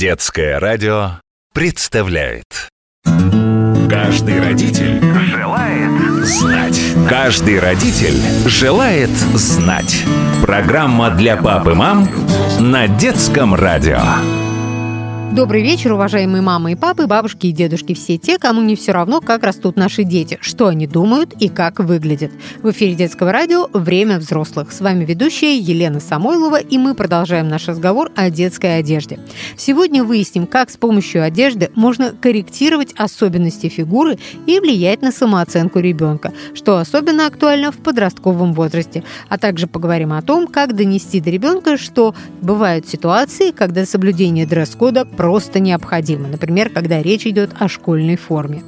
Детское 0.00 0.58
радио 0.58 1.20
представляет. 1.52 2.70
Каждый 3.04 4.40
родитель 4.40 4.98
желает 5.26 6.26
знать. 6.26 6.80
Каждый 7.06 7.60
родитель 7.60 8.16
желает 8.48 9.10
знать. 9.10 10.02
Программа 10.40 11.10
для 11.10 11.36
пап 11.36 11.68
и 11.68 11.74
мам 11.74 12.08
на 12.58 12.88
Детском 12.88 13.54
радио 13.54 14.00
Добрый 15.32 15.62
вечер, 15.62 15.92
уважаемые 15.92 16.42
мамы 16.42 16.72
и 16.72 16.74
папы, 16.74 17.06
бабушки 17.06 17.46
и 17.46 17.52
дедушки, 17.52 17.94
все 17.94 18.18
те, 18.18 18.36
кому 18.36 18.62
не 18.62 18.74
все 18.74 18.90
равно, 18.90 19.20
как 19.20 19.44
растут 19.44 19.76
наши 19.76 20.02
дети, 20.02 20.38
что 20.40 20.66
они 20.66 20.88
думают 20.88 21.34
и 21.38 21.48
как 21.48 21.78
выглядят. 21.78 22.32
В 22.64 22.72
эфире 22.72 22.94
детского 22.94 23.30
радио 23.30 23.68
«Время 23.72 24.18
взрослых». 24.18 24.72
С 24.72 24.80
вами 24.80 25.04
ведущая 25.04 25.56
Елена 25.56 26.00
Самойлова, 26.00 26.56
и 26.56 26.78
мы 26.78 26.96
продолжаем 26.96 27.46
наш 27.46 27.68
разговор 27.68 28.10
о 28.16 28.28
детской 28.28 28.80
одежде. 28.80 29.20
Сегодня 29.56 30.02
выясним, 30.02 30.48
как 30.48 30.68
с 30.68 30.76
помощью 30.76 31.22
одежды 31.22 31.70
можно 31.76 32.10
корректировать 32.10 32.92
особенности 32.96 33.68
фигуры 33.68 34.18
и 34.46 34.58
влиять 34.58 35.00
на 35.00 35.12
самооценку 35.12 35.78
ребенка, 35.78 36.32
что 36.54 36.78
особенно 36.78 37.28
актуально 37.28 37.70
в 37.70 37.76
подростковом 37.76 38.52
возрасте. 38.52 39.04
А 39.28 39.38
также 39.38 39.68
поговорим 39.68 40.12
о 40.12 40.22
том, 40.22 40.48
как 40.48 40.74
донести 40.74 41.20
до 41.20 41.30
ребенка, 41.30 41.78
что 41.78 42.16
бывают 42.42 42.88
ситуации, 42.88 43.52
когда 43.52 43.86
соблюдение 43.86 44.44
дресс-кода 44.44 45.04
просто 45.20 45.60
необходимо, 45.60 46.28
например, 46.28 46.70
когда 46.70 47.02
речь 47.02 47.26
идет 47.26 47.50
о 47.58 47.68
школьной 47.68 48.16
форме. 48.16 48.62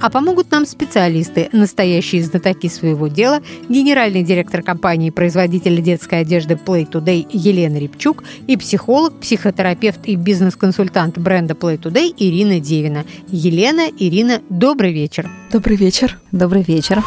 А 0.00 0.08
помогут 0.08 0.50
нам 0.50 0.64
специалисты, 0.64 1.50
настоящие 1.52 2.22
знатоки 2.22 2.70
своего 2.70 3.08
дела, 3.08 3.42
генеральный 3.68 4.22
директор 4.22 4.62
компании 4.62 5.10
производителя 5.10 5.82
детской 5.82 6.20
одежды 6.20 6.54
Play 6.54 6.90
Today 6.90 7.26
Елена 7.30 7.76
Рябчук 7.76 8.24
и 8.46 8.56
психолог, 8.56 9.20
психотерапевт 9.20 10.06
и 10.06 10.16
бизнес-консультант 10.16 11.18
бренда 11.18 11.52
Play 11.52 11.78
Today 11.78 12.10
Ирина 12.16 12.58
Девина. 12.58 13.04
Елена, 13.28 13.86
Ирина, 13.98 14.40
добрый 14.48 14.94
вечер. 14.94 15.28
Добрый 15.52 15.76
вечер. 15.76 16.18
Добрый 16.32 16.62
вечер. 16.62 17.02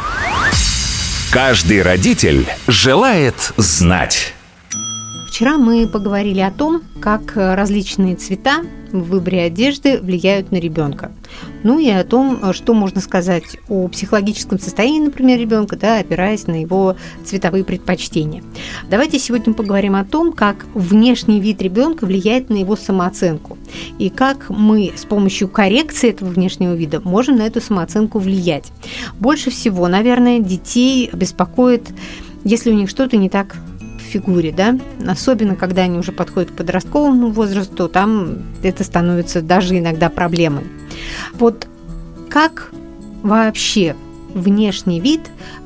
Каждый 1.31 1.81
родитель 1.81 2.45
желает 2.67 3.51
знать 3.57 4.35
Вчера 5.35 5.57
мы 5.57 5.85
поговорили 5.85 6.39
о 6.39 6.49
том, 6.49 6.81
как 7.01 7.33
различные 7.35 8.15
цвета 8.15 8.61
в 8.93 9.09
выборе 9.09 9.41
одежды 9.41 9.99
влияют 9.99 10.53
на 10.53 10.55
ребенка. 10.55 11.11
Ну 11.61 11.77
и 11.77 11.89
о 11.89 12.05
том, 12.05 12.53
что 12.53 12.73
можно 12.73 13.01
сказать 13.01 13.57
о 13.67 13.89
психологическом 13.89 14.59
состоянии, 14.59 15.01
например, 15.01 15.37
ребенка, 15.37 15.75
да, 15.75 15.99
опираясь 15.99 16.47
на 16.47 16.61
его 16.61 16.95
цветовые 17.25 17.65
предпочтения. 17.65 18.43
Давайте 18.89 19.19
сегодня 19.19 19.53
поговорим 19.53 19.95
о 19.95 20.05
том, 20.05 20.31
как 20.31 20.67
внешний 20.73 21.41
вид 21.41 21.61
ребенка 21.61 22.05
влияет 22.05 22.49
на 22.49 22.55
его 22.55 22.77
самооценку 22.77 23.57
и 23.99 24.09
как 24.09 24.49
мы 24.49 24.93
с 24.95 25.03
помощью 25.03 25.49
коррекции 25.49 26.11
этого 26.11 26.29
внешнего 26.29 26.75
вида 26.75 27.01
можем 27.01 27.35
на 27.35 27.41
эту 27.41 27.59
самооценку 27.59 28.19
влиять. 28.19 28.71
Больше 29.19 29.49
всего, 29.49 29.89
наверное, 29.89 30.39
детей 30.39 31.09
беспокоит, 31.11 31.89
если 32.45 32.71
у 32.71 32.73
них 32.73 32.89
что-то 32.89 33.17
не 33.17 33.29
так 33.29 33.57
фигуре, 34.15 34.53
да, 34.53 34.77
особенно 35.05 35.55
когда 35.57 35.83
они 35.83 35.97
уже 35.97 36.13
подходят 36.13 36.51
к 36.51 36.55
подростковому 36.55 37.31
возрасту, 37.31 37.89
там 37.89 38.37
это 38.63 38.85
становится 38.85 39.41
даже 39.41 39.77
иногда 39.77 40.09
проблемой. 40.09 40.63
Вот 41.33 41.67
как 42.29 42.71
вообще 43.23 43.95
внешний 44.33 45.01
вид 45.01 45.21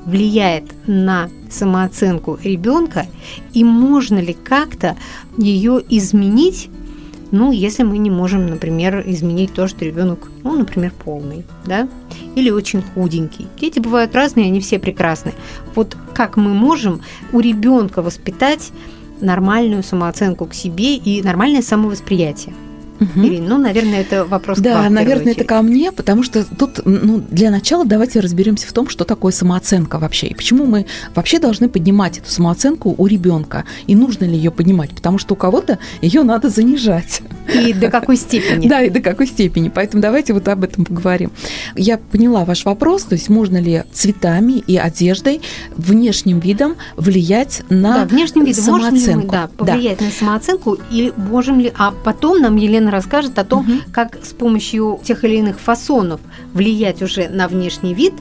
влияет 0.06 0.64
на 0.88 1.30
самооценку 1.50 2.40
ребенка 2.44 3.06
и 3.54 3.64
можно 3.64 4.18
ли 4.18 4.34
как-то 4.34 4.96
ее 5.38 5.82
изменить 5.90 6.70
ну, 7.32 7.52
если 7.52 7.84
мы 7.84 7.98
не 7.98 8.10
можем, 8.10 8.48
например, 8.48 9.04
изменить 9.06 9.54
то, 9.54 9.68
что 9.68 9.86
ребенок, 9.86 10.32
ну, 10.44 10.58
например, 10.58 10.92
полный, 11.04 11.46
да, 11.66 11.88
или 12.36 12.50
очень 12.50 12.82
худенький. 12.82 13.48
Дети 13.60 13.80
бывают 13.80 14.16
разные, 14.16 14.48
они 14.48 14.60
все 14.60 14.80
прекрасны. 14.80 15.34
Вот 15.76 15.96
как 16.14 16.38
мы 16.38 16.54
можем 16.54 17.02
у 17.32 17.40
ребенка 17.40 18.02
воспитать 18.02 18.72
нормальную 19.22 19.84
самооценку 19.84 20.46
к 20.46 20.54
себе 20.54 20.96
и 20.96 21.22
нормальное 21.22 21.62
самовосприятие? 21.62 22.54
Угу. 23.00 23.26
Ирина, 23.26 23.50
ну, 23.50 23.58
наверное, 23.58 24.02
это 24.02 24.26
вопрос 24.26 24.60
да, 24.60 24.72
к 24.74 24.84
вам. 24.84 24.94
Наверное, 24.94 25.32
это 25.32 25.44
ко 25.44 25.62
мне, 25.62 25.92
потому 25.92 26.24
что 26.24 26.44
тут, 26.44 26.82
ну, 26.86 27.24
для 27.30 27.50
начала 27.50 27.86
давайте 27.86 28.20
разберемся 28.20 28.68
в 28.68 28.74
том, 28.74 28.90
что 28.90 29.06
такое 29.06 29.32
самооценка 29.32 30.00
вообще, 30.00 30.28
и 30.28 30.34
почему 30.34 30.66
мы 30.66 30.86
вообще 31.16 31.40
должны 31.40 31.70
поднимать 31.70 32.18
эту 32.18 32.30
самооценку 32.30 32.94
у 32.98 33.08
ребенка, 33.08 33.64
и 33.88 33.96
нужно 33.96 34.26
ли 34.26 34.36
ее 34.36 34.52
поднимать, 34.52 34.92
потому 34.92 35.18
что 35.18 35.34
у 35.34 35.38
кого-то 35.38 35.80
ее 36.02 36.24
надо 36.24 36.50
занижать. 36.50 37.22
И 37.54 37.74
до 37.74 37.90
какой 37.90 38.18
степени? 38.18 38.70
Да, 38.70 38.84
и 38.84 38.90
до 38.90 39.00
какой 39.00 39.26
степени. 39.26 39.72
Поэтому 39.74 40.02
давайте 40.02 40.34
вот 40.34 40.48
об 40.48 40.64
этом 40.64 40.86
поговорим. 40.86 41.32
Я 41.76 41.98
поняла 41.98 42.46
ваш 42.46 42.66
вопрос, 42.66 43.04
то 43.04 43.16
есть 43.16 43.28
можно 43.30 43.58
ли 43.58 43.84
цветами 43.92 44.60
и 44.60 44.78
одеждой, 44.78 45.42
внешним 45.76 46.40
видом 46.40 46.76
влиять 46.98 47.64
на 47.70 48.00
да, 48.00 48.06
внешним 48.06 48.46
видом 48.46 48.64
самооценку? 48.64 48.96
Можем 48.96 49.20
ли 49.20 49.26
мы, 49.26 49.32
да, 49.32 49.50
повлиять 49.58 50.00
да. 50.00 50.06
на 50.06 50.12
самооценку, 50.12 50.78
или 50.92 51.12
можем 51.16 51.60
ли... 51.60 51.74
А 51.78 51.92
потом 51.92 52.42
нам 52.42 52.58
Елена 52.58 52.89
расскажет 52.90 53.38
о 53.40 53.44
том, 53.44 53.62
угу. 53.62 53.80
как 53.92 54.18
с 54.24 54.34
помощью 54.34 55.00
тех 55.04 55.24
или 55.24 55.38
иных 55.38 55.60
фасонов 55.60 56.22
влиять 56.54 57.02
уже 57.02 57.30
на 57.30 57.48
внешний 57.48 57.94
вид 57.94 58.14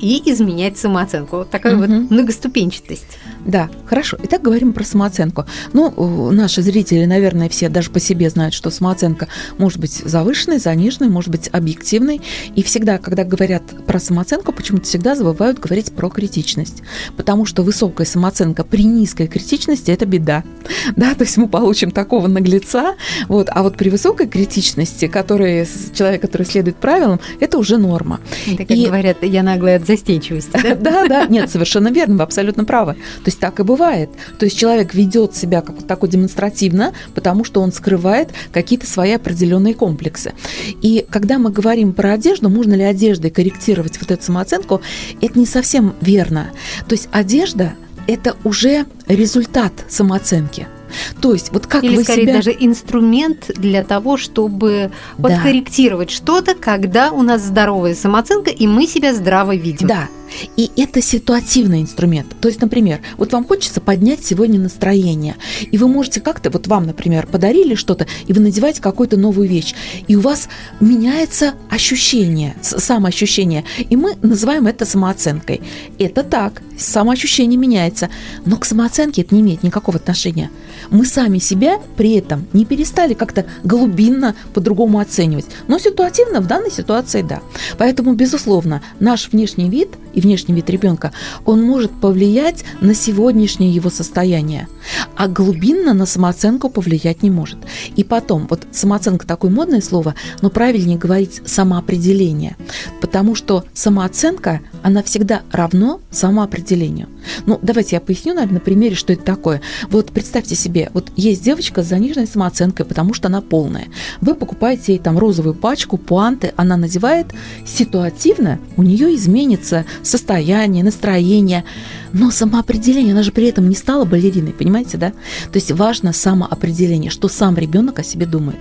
и 0.00 0.22
изменять 0.30 0.76
самооценку. 0.78 1.38
Вот 1.38 1.50
такая 1.50 1.74
угу. 1.74 1.82
вот 1.82 2.10
многоступенчатость. 2.10 3.18
Да, 3.46 3.70
хорошо. 3.86 4.16
Итак, 4.24 4.42
говорим 4.42 4.72
про 4.72 4.82
самооценку. 4.84 5.46
Ну, 5.72 6.32
наши 6.32 6.62
зрители, 6.62 7.04
наверное, 7.04 7.48
все 7.48 7.68
даже 7.68 7.90
по 7.90 8.00
себе 8.00 8.28
знают, 8.28 8.54
что 8.54 8.70
самооценка 8.70 9.28
может 9.58 9.78
быть 9.78 9.92
завышенной, 9.92 10.58
заниженной, 10.58 11.08
может 11.08 11.30
быть 11.30 11.48
объективной. 11.52 12.20
И 12.56 12.62
всегда, 12.64 12.98
когда 12.98 13.24
говорят 13.24 13.62
про 13.86 14.00
самооценку, 14.00 14.52
почему-то 14.52 14.84
всегда 14.84 15.14
забывают 15.14 15.60
говорить 15.60 15.92
про 15.92 16.10
критичность. 16.10 16.82
Потому 17.16 17.46
что 17.46 17.62
высокая 17.62 18.06
самооценка 18.06 18.64
при 18.64 18.82
низкой 18.84 19.28
критичности– 19.28 19.90
это 19.92 20.06
беда. 20.06 20.42
Да, 20.94 21.14
то 21.14 21.24
есть 21.24 21.36
мы 21.36 21.48
получим 21.48 21.90
такого 21.90 22.26
наглеца, 22.26 22.94
вот, 23.28 23.48
а 23.50 23.62
вот 23.62 23.76
при 23.76 23.90
высокой 23.90 24.28
критичности, 24.28 25.08
который, 25.08 25.68
человек, 25.92 26.22
который 26.22 26.46
следует 26.46 26.76
правилам, 26.76 27.20
это 27.40 27.58
уже 27.58 27.76
норма. 27.76 28.20
Это, 28.46 28.58
как 28.64 28.70
и... 28.70 28.86
говорят, 28.86 29.18
я 29.22 29.42
наглая 29.42 29.76
от 29.76 29.86
застенчивости. 29.86 30.50
Да? 30.66 30.74
да, 30.74 31.06
да, 31.06 31.26
нет, 31.26 31.50
совершенно 31.50 31.88
верно, 31.88 32.16
вы 32.16 32.22
абсолютно 32.22 32.64
правы. 32.64 32.94
То 32.94 33.26
есть 33.26 33.35
так 33.36 33.60
и 33.60 33.62
бывает. 33.62 34.10
То 34.38 34.44
есть 34.44 34.58
человек 34.58 34.94
ведет 34.94 35.34
себя 35.34 35.60
как 35.60 35.82
такой 35.82 36.08
демонстративно, 36.08 36.92
потому 37.14 37.44
что 37.44 37.60
он 37.60 37.72
скрывает 37.72 38.30
какие-то 38.52 38.86
свои 38.86 39.12
определенные 39.12 39.74
комплексы. 39.74 40.34
И 40.82 41.06
когда 41.10 41.38
мы 41.38 41.50
говорим 41.50 41.92
про 41.92 42.12
одежду, 42.12 42.48
можно 42.48 42.74
ли 42.74 42.82
одеждой 42.82 43.30
корректировать 43.30 44.00
вот 44.00 44.10
эту 44.10 44.22
самооценку, 44.22 44.80
это 45.20 45.38
не 45.38 45.46
совсем 45.46 45.94
верно. 46.00 46.50
То 46.88 46.94
есть 46.94 47.08
одежда– 47.12 47.74
это 48.06 48.36
уже 48.44 48.86
результат 49.08 49.72
самооценки– 49.88 50.66
то 51.20 51.32
есть 51.32 51.52
вот 51.52 51.66
как 51.66 51.84
Или 51.84 51.96
вы 51.96 52.04
скорее 52.04 52.22
себя... 52.22 52.34
даже 52.34 52.56
инструмент 52.58 53.50
для 53.56 53.84
того, 53.84 54.16
чтобы 54.16 54.90
да. 55.18 55.28
подкорректировать 55.28 56.10
что-то, 56.10 56.54
когда 56.54 57.10
у 57.10 57.22
нас 57.22 57.42
здоровая 57.42 57.94
самооценка, 57.94 58.50
и 58.50 58.66
мы 58.66 58.86
себя 58.86 59.14
здраво 59.14 59.54
видим. 59.54 59.86
Да, 59.86 60.08
и 60.56 60.70
это 60.76 61.00
ситуативный 61.02 61.80
инструмент. 61.80 62.34
То 62.40 62.48
есть, 62.48 62.60
например, 62.60 63.00
вот 63.16 63.32
вам 63.32 63.44
хочется 63.44 63.80
поднять 63.80 64.24
сегодня 64.24 64.60
настроение, 64.60 65.36
и 65.70 65.78
вы 65.78 65.88
можете 65.88 66.20
как-то, 66.20 66.50
вот 66.50 66.66
вам, 66.66 66.86
например, 66.86 67.26
подарили 67.26 67.74
что-то, 67.74 68.06
и 68.26 68.32
вы 68.32 68.40
надеваете 68.40 68.80
какую-то 68.80 69.16
новую 69.16 69.48
вещь, 69.48 69.74
и 70.08 70.16
у 70.16 70.20
вас 70.20 70.48
меняется 70.80 71.54
ощущение, 71.70 72.56
самоощущение, 72.62 73.64
и 73.78 73.96
мы 73.96 74.16
называем 74.22 74.66
это 74.66 74.84
самооценкой. 74.84 75.62
Это 75.98 76.22
так, 76.22 76.62
самоощущение 76.78 77.58
меняется, 77.58 78.08
но 78.44 78.56
к 78.56 78.64
самооценке 78.64 79.22
это 79.22 79.34
не 79.34 79.40
имеет 79.40 79.62
никакого 79.62 79.98
отношения. 79.98 80.50
Мы 80.90 81.04
сами 81.06 81.38
себя 81.38 81.80
при 81.96 82.14
этом 82.14 82.46
не 82.52 82.64
перестали 82.64 83.14
как-то 83.14 83.46
глубинно 83.64 84.34
по-другому 84.54 84.98
оценивать, 84.98 85.46
но 85.68 85.78
ситуативно 85.78 86.40
в 86.40 86.46
данной 86.46 86.70
ситуации 86.70 87.22
да. 87.22 87.40
Поэтому, 87.78 88.14
безусловно, 88.14 88.82
наш 89.00 89.30
внешний 89.30 89.70
вид– 89.70 89.90
и 90.16 90.20
внешний 90.20 90.54
вид 90.54 90.68
ребенка, 90.68 91.12
он 91.44 91.62
может 91.62 91.92
повлиять 91.92 92.64
на 92.80 92.94
сегодняшнее 92.94 93.70
его 93.70 93.90
состояние, 93.90 94.66
а 95.14 95.28
глубинно 95.28 95.94
на 95.94 96.06
самооценку 96.06 96.68
повлиять 96.70 97.22
не 97.22 97.30
может. 97.30 97.58
И 97.94 98.02
потом, 98.02 98.46
вот 98.50 98.66
самооценка 98.72 99.26
такое 99.26 99.50
модное 99.50 99.80
слово, 99.80 100.14
но 100.42 100.50
правильнее 100.50 100.98
говорить 100.98 101.42
самоопределение, 101.44 102.56
потому 103.00 103.34
что 103.34 103.64
самооценка, 103.74 104.60
она 104.82 105.02
всегда 105.02 105.42
равно 105.52 106.00
самоопределению. 106.10 107.08
Ну, 107.44 107.58
давайте 107.62 107.96
я 107.96 108.00
поясню, 108.00 108.34
наверное, 108.34 108.54
на 108.54 108.60
примере, 108.60 108.94
что 108.94 109.12
это 109.12 109.22
такое. 109.22 109.60
Вот 109.90 110.12
представьте 110.12 110.54
себе, 110.54 110.90
вот 110.94 111.10
есть 111.16 111.44
девочка 111.44 111.82
с 111.82 111.86
заниженной 111.86 112.26
самооценкой, 112.26 112.86
потому 112.86 113.12
что 113.12 113.28
она 113.28 113.42
полная. 113.42 113.86
Вы 114.20 114.34
покупаете 114.34 114.94
ей 114.94 114.98
там 114.98 115.18
розовую 115.18 115.54
пачку, 115.54 115.98
пуанты, 115.98 116.54
она 116.56 116.76
надевает, 116.76 117.26
ситуативно 117.66 118.58
у 118.76 118.82
нее 118.82 119.14
изменится 119.14 119.84
состояние, 120.06 120.84
настроение. 120.84 121.64
Но 122.12 122.30
самоопределение, 122.30 123.12
она 123.12 123.22
же 123.22 123.32
при 123.32 123.46
этом 123.46 123.68
не 123.68 123.74
стала 123.74 124.04
балериной, 124.04 124.52
понимаете, 124.52 124.96
да? 124.96 125.10
То 125.10 125.56
есть 125.56 125.70
важно 125.72 126.12
самоопределение, 126.12 127.10
что 127.10 127.28
сам 127.28 127.56
ребенок 127.56 127.98
о 127.98 128.02
себе 128.02 128.26
думает. 128.26 128.58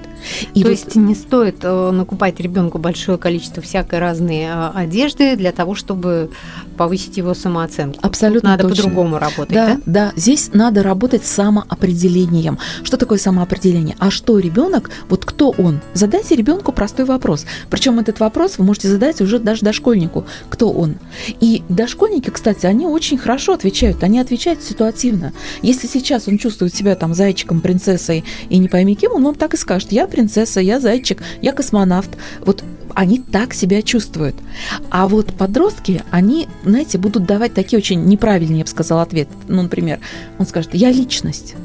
И 0.53 0.61
То 0.61 0.69
вот... 0.69 0.77
есть 0.77 0.95
не 0.95 1.15
стоит 1.15 1.57
э, 1.63 1.91
накупать 1.91 2.39
ребенку 2.39 2.79
большое 2.79 3.17
количество 3.17 3.61
всякой 3.61 3.99
разной 3.99 4.41
э, 4.41 4.71
одежды 4.73 5.35
для 5.35 5.51
того, 5.51 5.75
чтобы 5.75 6.31
повысить 6.77 7.17
его 7.17 7.33
самооценку. 7.33 7.99
Абсолютно 8.01 8.57
Тут 8.57 8.63
надо 8.63 8.75
по-другому 8.75 9.19
работать, 9.19 9.53
да? 9.53 9.67
Да, 9.67 9.81
да. 9.85 10.11
Здесь 10.15 10.49
надо 10.53 10.83
работать 10.83 11.25
с 11.25 11.31
самоопределением. 11.31 12.59
Что 12.83 12.97
такое 12.97 13.17
самоопределение? 13.17 13.95
А 13.99 14.11
что 14.11 14.39
ребенок, 14.39 14.89
вот 15.09 15.25
кто 15.25 15.51
он? 15.51 15.79
Задайте 15.93 16.35
ребенку 16.35 16.71
простой 16.71 17.05
вопрос. 17.05 17.45
Причем 17.69 17.99
этот 17.99 18.19
вопрос 18.19 18.57
вы 18.57 18.65
можете 18.65 18.89
задать 18.89 19.21
уже 19.21 19.39
даже 19.39 19.61
дошкольнику. 19.61 20.25
Кто 20.49 20.71
он? 20.71 20.95
И 21.39 21.63
дошкольники, 21.69 22.29
кстати, 22.29 22.65
они 22.65 22.85
очень 22.85 23.17
хорошо 23.17 23.53
отвечают. 23.53 24.03
Они 24.03 24.19
отвечают 24.19 24.63
ситуативно. 24.63 25.33
Если 25.61 25.87
сейчас 25.87 26.27
он 26.27 26.37
чувствует 26.37 26.73
себя 26.73 26.95
там 26.95 27.13
зайчиком, 27.13 27.61
принцессой 27.61 28.23
и 28.49 28.57
не 28.57 28.67
пойми 28.67 28.95
кем, 28.95 29.13
он 29.13 29.23
вам 29.23 29.35
так 29.35 29.53
и 29.53 29.57
скажет. 29.57 29.91
Я 29.91 30.07
принцесса, 30.07 30.59
я 30.61 30.79
зайчик, 30.79 31.21
я 31.41 31.51
космонавт. 31.51 32.09
Вот 32.45 32.63
они 32.93 33.19
так 33.19 33.53
себя 33.53 33.81
чувствуют. 33.81 34.35
А 34.89 35.07
вот 35.07 35.33
подростки, 35.33 36.01
они, 36.11 36.47
знаете, 36.63 36.97
будут 36.97 37.25
давать 37.25 37.53
такие 37.53 37.77
очень 37.77 38.05
неправильные, 38.05 38.59
я 38.59 38.63
бы 38.63 38.69
сказала, 38.69 39.01
ответы. 39.01 39.33
Ну, 39.47 39.61
например, 39.61 39.99
он 40.39 40.47
скажет, 40.47 40.73
я 40.73 40.91
личность. 40.91 41.55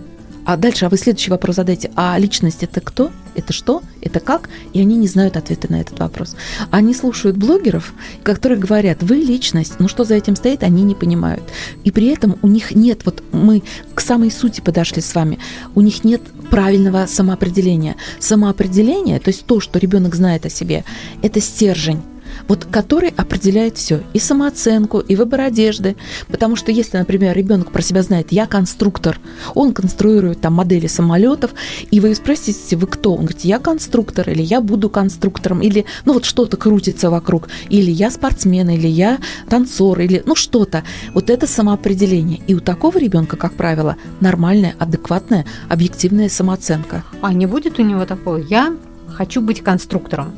А 0.44 0.56
дальше, 0.56 0.87
а 0.87 0.88
вы 0.88 0.96
следующий 0.96 1.31
вопрос 1.31 1.56
задайте. 1.56 1.90
А 1.96 2.19
личность 2.19 2.62
это 2.62 2.81
кто? 2.81 3.10
Это 3.34 3.52
что? 3.52 3.82
Это 4.00 4.20
как? 4.20 4.48
И 4.72 4.81
они 4.81 4.96
не 4.96 5.06
знают 5.06 5.37
ответа 5.37 5.70
на 5.70 5.81
этот 5.81 5.98
вопрос. 5.98 6.37
Они 6.70 6.94
слушают 6.94 7.37
блогеров, 7.37 7.92
которые 8.22 8.58
говорят, 8.58 9.02
вы 9.02 9.16
личность, 9.16 9.75
но 9.78 9.88
что 9.88 10.04
за 10.04 10.14
этим 10.14 10.37
стоит, 10.37 10.62
они 10.62 10.82
не 10.82 10.94
понимают. 10.94 11.42
И 11.84 11.90
при 11.90 12.08
этом 12.08 12.38
у 12.42 12.48
них 12.48 12.75
нет, 12.75 13.02
вот 13.04 13.22
мы 13.32 13.62
к 13.94 14.00
самой 14.00 14.31
сути 14.31 14.60
подошли 14.60 15.02
с 15.02 15.14
вами, 15.14 15.38
у 15.75 15.81
них 15.81 16.04
нет 16.04 16.22
правильного 16.50 17.06
самоопределения. 17.06 17.96
Самоопределение, 18.19 19.20
то 19.20 19.28
есть 19.28 19.46
то, 19.46 19.60
что 19.60 19.78
ребенок 19.78 20.14
знает 20.14 20.46
о 20.46 20.50
себе, 20.50 20.84
это 21.22 21.40
стержень 21.40 22.02
вот 22.50 22.64
который 22.64 23.11
определяет 23.11 23.79
все, 23.79 24.00
и 24.12 24.19
самооценку, 24.19 24.99
и 24.99 25.14
выбор 25.14 25.43
одежды. 25.43 25.94
Потому 26.26 26.56
что 26.56 26.73
если, 26.73 26.99
например, 26.99 27.37
ребенок 27.37 27.70
про 27.70 27.81
себя 27.81 28.02
знает, 28.02 28.32
я 28.32 28.47
конструктор, 28.47 29.20
он 29.55 29.73
конструирует 29.73 30.41
там 30.41 30.55
модели 30.55 30.88
самолетов, 30.88 31.52
и 31.93 32.00
вы 32.00 32.12
спросите, 32.12 32.75
вы 32.76 32.88
кто? 32.88 33.12
Он 33.12 33.20
говорит, 33.26 33.43
я 33.43 33.61
конструктор, 33.61 34.29
или 34.29 34.43
я 34.43 34.61
буду 34.61 34.91
конструктором, 34.91 35.62
или 35.62 35.85
ну 36.05 36.14
вот 36.14 36.25
что-то 36.25 36.56
крутится 36.56 37.08
вокруг, 37.08 37.49
или 37.69 37.93
я 37.93 38.11
спортсмен, 38.11 38.69
или 38.70 38.88
я 38.88 39.20
танцор, 39.49 40.00
или 40.00 40.20
ну 40.26 40.35
что-то. 40.35 40.82
Вот 41.14 41.31
это 41.31 41.47
самоопределение. 41.47 42.41
И 42.49 42.56
у 42.56 42.61
такого 42.61 42.99
ребенка, 42.99 43.37
как 43.37 43.52
правило, 43.52 43.97
нормальная, 44.19 44.75
адекватная, 44.81 45.47
объективная 45.69 46.29
самооценка. 46.29 47.05
А 47.23 47.32
не 47.32 47.47
будет 47.47 47.79
у 47.79 47.82
него 47.82 48.06
такого, 48.06 48.38
я 48.38 48.75
хочу 49.06 49.41
быть 49.41 49.62
конструктором. 49.62 50.32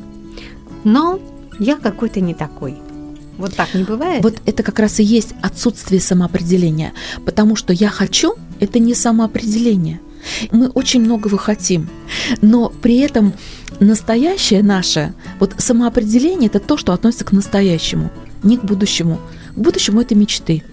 Но 0.83 1.19
я 1.59 1.75
какой-то 1.75 2.21
не 2.21 2.33
такой. 2.33 2.77
Вот 3.37 3.55
так 3.55 3.73
не 3.73 3.83
бывает? 3.83 4.23
Вот 4.23 4.35
это 4.45 4.63
как 4.63 4.79
раз 4.79 4.99
и 4.99 5.03
есть 5.03 5.33
отсутствие 5.41 5.99
самоопределения. 5.99 6.93
Потому 7.25 7.55
что 7.55 7.73
я 7.73 7.89
хочу– 7.89 8.35
это 8.59 8.79
не 8.79 8.93
самоопределение. 8.93 9.99
Мы 10.51 10.69
очень 10.69 11.01
многого 11.01 11.37
хотим, 11.37 11.89
но 12.41 12.69
при 12.69 12.99
этом 12.99 13.33
настоящее 13.79 14.63
наше, 14.63 15.13
вот 15.39 15.55
самоопределение– 15.57 16.47
это 16.53 16.59
то, 16.59 16.77
что 16.77 16.93
относится 16.93 17.25
к 17.25 17.33
настоящему, 17.33 18.09
не 18.41 18.57
к 18.57 18.63
будущему. 18.63 19.19
К 19.55 19.57
будущему– 19.57 20.01
это 20.01 20.15
мечты 20.15 20.63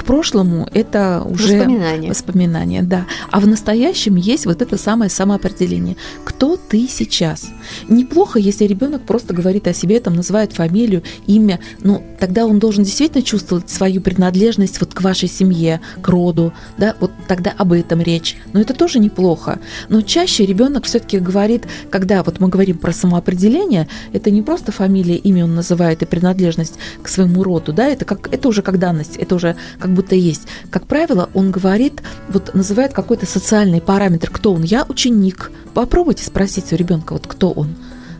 к 0.00 0.04
прошлому 0.04 0.66
это 0.72 1.22
уже 1.26 1.58
воспоминания. 1.58 2.08
воспоминания, 2.08 2.82
да. 2.82 3.06
А 3.30 3.38
в 3.38 3.46
настоящем 3.46 4.16
есть 4.16 4.46
вот 4.46 4.62
это 4.62 4.78
самое 4.78 5.10
самоопределение. 5.10 5.96
Кто 6.24 6.56
ты 6.56 6.88
сейчас? 6.88 7.50
Неплохо, 7.86 8.38
если 8.38 8.64
ребенок 8.64 9.02
просто 9.02 9.34
говорит 9.34 9.68
о 9.68 9.74
себе, 9.74 10.00
там 10.00 10.14
называет 10.14 10.54
фамилию, 10.54 11.02
имя, 11.26 11.60
ну 11.82 12.02
тогда 12.18 12.46
он 12.46 12.58
должен 12.58 12.82
действительно 12.82 13.22
чувствовать 13.22 13.68
свою 13.68 14.00
принадлежность 14.00 14.80
вот 14.80 14.94
к 14.94 15.02
вашей 15.02 15.28
семье, 15.28 15.82
к 16.00 16.08
роду, 16.08 16.54
да, 16.78 16.96
вот 16.98 17.10
тогда 17.28 17.52
об 17.58 17.74
этом 17.74 18.00
речь. 18.00 18.36
Но 18.54 18.60
это 18.60 18.72
тоже 18.72 19.00
неплохо. 19.00 19.58
Но 19.90 20.00
чаще 20.00 20.46
ребенок 20.46 20.86
все-таки 20.86 21.18
говорит, 21.18 21.64
когда 21.90 22.22
вот 22.22 22.40
мы 22.40 22.48
говорим 22.48 22.78
про 22.78 22.92
самоопределение, 22.92 23.86
это 24.14 24.30
не 24.30 24.40
просто 24.40 24.72
фамилия, 24.72 25.16
имя 25.16 25.44
он 25.44 25.54
называет 25.54 26.00
и 26.00 26.06
принадлежность 26.06 26.76
к 27.02 27.08
своему 27.08 27.42
роду, 27.42 27.74
да, 27.74 27.86
это 27.86 28.06
как 28.06 28.32
это 28.32 28.48
уже 28.48 28.62
как 28.62 28.78
данность, 28.78 29.16
это 29.16 29.34
уже 29.34 29.56
как 29.78 29.89
как 29.90 29.96
будто 29.96 30.14
есть. 30.14 30.46
Как 30.70 30.86
правило, 30.86 31.28
он 31.34 31.50
говорит, 31.50 32.00
вот 32.28 32.54
называет 32.54 32.92
какой-то 32.92 33.26
социальный 33.26 33.80
параметр, 33.80 34.30
кто 34.30 34.52
он. 34.52 34.62
Я 34.62 34.84
ученик. 34.88 35.50
Попробуйте 35.74 36.24
спросить 36.24 36.72
у 36.72 36.76
ребенка, 36.76 37.14
вот 37.14 37.26
кто 37.26 37.50
он. 37.50 37.74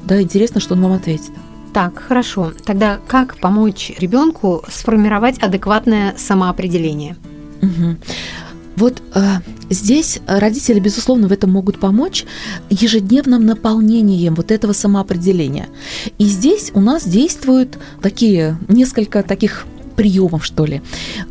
Да, 0.05 0.20
интересно, 0.20 0.61
что 0.61 0.75
он 0.75 0.82
вам 0.82 0.93
ответит. 0.94 1.31
Так, 1.72 2.00
хорошо. 2.00 2.52
Тогда 2.64 2.99
как 3.06 3.37
помочь 3.37 3.93
ребенку 4.00 4.64
сформировать 4.69 5.38
адекватное 5.38 6.14
самоопределение? 6.19 7.17
Угу. 7.62 7.96
Вот 8.75 9.00
э, 9.14 9.20
здесь 9.69 10.20
родители, 10.26 10.81
безусловно, 10.81 11.28
в 11.28 11.32
этом 11.32 11.52
могут 11.52 11.78
помочь 11.78 12.25
ежедневным 12.69 13.46
наполнением 13.46 14.34
вот 14.34 14.50
этого 14.50 14.72
самоопределения. 14.72 15.69
И 16.19 16.25
здесь 16.25 16.72
у 16.75 16.81
нас 16.81 17.05
действуют 17.05 17.78
такие 18.02 18.58
несколько 18.69 19.22
таких 19.22 19.67
приемов, 20.00 20.47
что 20.47 20.64
ли. 20.64 20.81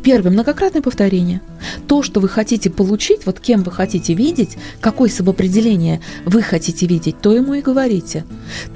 Первое, 0.04 0.30
многократное 0.30 0.80
повторение. 0.80 1.40
То, 1.88 2.04
что 2.04 2.20
вы 2.20 2.28
хотите 2.28 2.70
получить, 2.70 3.26
вот 3.26 3.40
кем 3.40 3.64
вы 3.64 3.72
хотите 3.72 4.14
видеть, 4.14 4.56
какое 4.80 5.10
самоопределение 5.10 6.00
вы 6.24 6.40
хотите 6.40 6.86
видеть, 6.86 7.20
то 7.20 7.32
ему 7.32 7.54
и 7.54 7.62
говорите. 7.62 8.24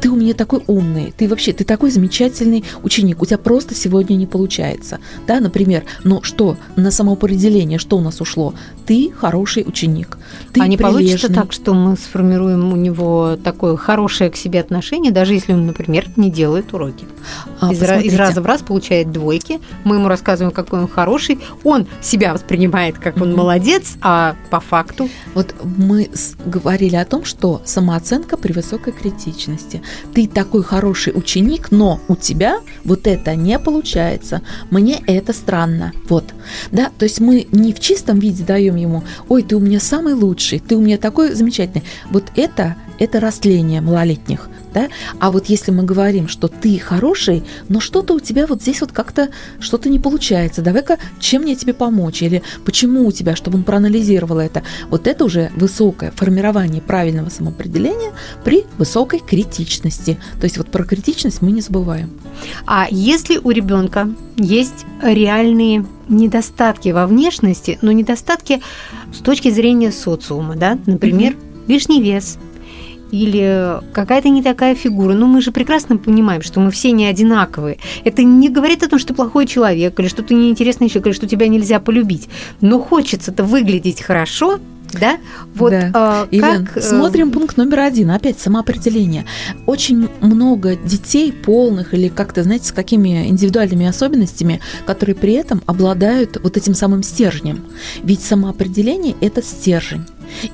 Ты 0.00 0.10
у 0.10 0.16
меня 0.16 0.34
такой 0.34 0.64
умный, 0.66 1.14
ты 1.16 1.28
вообще, 1.28 1.52
ты 1.52 1.62
такой 1.62 1.92
замечательный 1.92 2.64
ученик, 2.82 3.22
у 3.22 3.26
тебя 3.26 3.38
просто 3.38 3.76
сегодня 3.76 4.16
не 4.16 4.26
получается. 4.26 4.98
Да, 5.28 5.38
например, 5.38 5.84
но 6.02 6.22
что 6.22 6.56
на 6.74 6.90
самоопределение, 6.90 7.78
что 7.78 7.96
у 7.96 8.00
нас 8.00 8.20
ушло? 8.20 8.52
Ты 8.86 9.12
хороший 9.16 9.62
ученик. 9.64 10.18
Ты 10.52 10.60
а 10.60 10.66
не 10.66 10.76
прилежный. 10.76 10.98
получится 10.98 11.32
так, 11.32 11.52
что 11.52 11.72
мы 11.72 11.96
сформируем 11.96 12.72
у 12.72 12.76
него 12.76 13.38
такое 13.44 13.76
хорошее 13.76 14.30
к 14.30 14.36
себе 14.36 14.58
отношение, 14.58 15.12
даже 15.12 15.34
если 15.34 15.52
он, 15.52 15.66
например, 15.66 16.08
не 16.16 16.32
делает 16.32 16.74
уроки. 16.74 17.06
А, 17.60 17.72
из, 17.72 17.80
из 17.80 18.14
раза 18.16 18.42
в 18.42 18.46
раз 18.46 18.62
получает 18.62 19.12
двойки, 19.12 19.60
мы 19.84 19.96
ему 19.96 20.08
рассказываем, 20.08 20.52
какой 20.52 20.80
он 20.80 20.88
хороший, 20.88 21.38
он 21.62 21.86
себя 22.00 22.32
воспринимает, 22.32 22.98
как 22.98 23.16
он 23.16 23.34
молодец, 23.34 23.96
а 24.00 24.36
по 24.50 24.60
факту... 24.60 25.08
Вот 25.34 25.54
мы 25.62 26.10
говорили 26.46 26.96
о 26.96 27.04
том, 27.04 27.24
что 27.24 27.60
самооценка 27.64 28.36
при 28.36 28.52
высокой 28.52 28.92
критичности. 28.92 29.82
Ты 30.14 30.26
такой 30.26 30.62
хороший 30.62 31.12
ученик, 31.16 31.70
но 31.70 32.00
у 32.08 32.16
тебя 32.16 32.60
вот 32.84 33.06
это 33.06 33.34
не 33.34 33.58
получается. 33.58 34.42
Мне 34.70 35.02
это 35.06 35.32
странно. 35.32 35.92
Вот. 36.08 36.24
Да, 36.70 36.90
то 36.98 37.04
есть 37.04 37.20
мы 37.20 37.46
не 37.52 37.72
в 37.72 37.80
чистом 37.80 38.18
виде 38.18 38.44
даем 38.44 38.76
ему, 38.76 39.04
ой, 39.28 39.42
ты 39.42 39.56
у 39.56 39.60
меня 39.60 39.80
самый 39.80 40.14
лучший, 40.14 40.60
ты 40.60 40.76
у 40.76 40.80
меня 40.80 40.98
такой 40.98 41.32
замечательный. 41.32 41.84
Вот 42.10 42.24
это, 42.36 42.76
это 42.98 43.20
растление 43.20 43.80
малолетних 43.80 44.48
да? 44.74 44.88
А 45.20 45.30
вот 45.30 45.46
если 45.46 45.70
мы 45.70 45.84
говорим, 45.84 46.28
что 46.28 46.48
ты 46.48 46.78
хороший, 46.78 47.44
но 47.68 47.80
что-то 47.80 48.14
у 48.14 48.20
тебя 48.20 48.46
вот 48.46 48.60
здесь 48.60 48.80
вот 48.80 48.92
как-то 48.92 49.30
что-то 49.60 49.88
не 49.88 49.98
получается, 49.98 50.60
давай-ка, 50.60 50.98
чем 51.20 51.42
мне 51.42 51.54
тебе 51.54 51.72
помочь, 51.72 52.22
или 52.22 52.42
почему 52.66 53.06
у 53.06 53.12
тебя, 53.12 53.36
чтобы 53.36 53.58
он 53.58 53.64
проанализировал 53.64 54.38
это, 54.38 54.64
вот 54.90 55.06
это 55.06 55.24
уже 55.24 55.50
высокое 55.56 56.10
формирование 56.10 56.82
правильного 56.82 57.30
самоопределения 57.30 58.12
при 58.44 58.64
высокой 58.76 59.20
критичности. 59.20 60.18
То 60.40 60.44
есть 60.44 60.58
вот 60.58 60.70
про 60.70 60.84
критичность 60.84 61.40
мы 61.40 61.52
не 61.52 61.60
забываем. 61.60 62.10
А 62.66 62.88
если 62.90 63.38
у 63.38 63.50
ребенка 63.50 64.10
есть 64.36 64.84
реальные 65.00 65.86
недостатки 66.08 66.88
во 66.88 67.06
внешности, 67.06 67.78
но 67.80 67.92
недостатки 67.92 68.60
с 69.14 69.18
точки 69.18 69.50
зрения 69.50 69.92
социума, 69.92 70.56
да, 70.56 70.76
например, 70.86 71.32
mm-hmm. 71.32 71.68
лишний 71.68 72.02
вес, 72.02 72.38
или 73.14 73.80
какая-то 73.92 74.28
не 74.28 74.42
такая 74.42 74.74
фигура. 74.74 75.14
Но 75.14 75.26
мы 75.26 75.40
же 75.40 75.52
прекрасно 75.52 75.96
понимаем, 75.96 76.42
что 76.42 76.60
мы 76.60 76.70
все 76.70 76.90
не 76.90 77.06
одинаковые. 77.06 77.78
Это 78.04 78.24
не 78.24 78.48
говорит 78.48 78.82
о 78.82 78.88
том, 78.88 78.98
что 78.98 79.08
ты 79.08 79.14
плохой 79.14 79.46
человек, 79.46 79.98
или 80.00 80.08
что 80.08 80.22
ты 80.22 80.34
неинтересный 80.34 80.88
человек, 80.88 81.06
или 81.06 81.14
что 81.14 81.28
тебя 81.28 81.48
нельзя 81.48 81.78
полюбить. 81.80 82.28
Но 82.60 82.80
хочется-то 82.80 83.44
выглядеть 83.44 84.02
хорошо, 84.02 84.58
да? 84.98 85.18
Вот 85.54 85.70
да. 85.70 86.26
Э, 86.30 86.40
как... 86.40 86.76
Э, 86.76 86.80
смотрим 86.80 87.30
пункт 87.30 87.56
номер 87.56 87.80
один, 87.80 88.10
опять 88.10 88.38
самоопределение. 88.38 89.24
Очень 89.66 90.08
много 90.20 90.76
детей 90.76 91.32
полных 91.32 91.94
или 91.94 92.08
как-то, 92.08 92.42
знаете, 92.42 92.68
с 92.68 92.72
какими 92.72 93.28
индивидуальными 93.28 93.86
особенностями, 93.86 94.60
которые 94.86 95.14
при 95.14 95.34
этом 95.34 95.62
обладают 95.66 96.38
вот 96.42 96.56
этим 96.56 96.74
самым 96.74 97.02
стержнем. 97.02 97.64
Ведь 98.02 98.22
самоопределение– 98.22 99.14
это 99.20 99.42
стержень. 99.42 100.04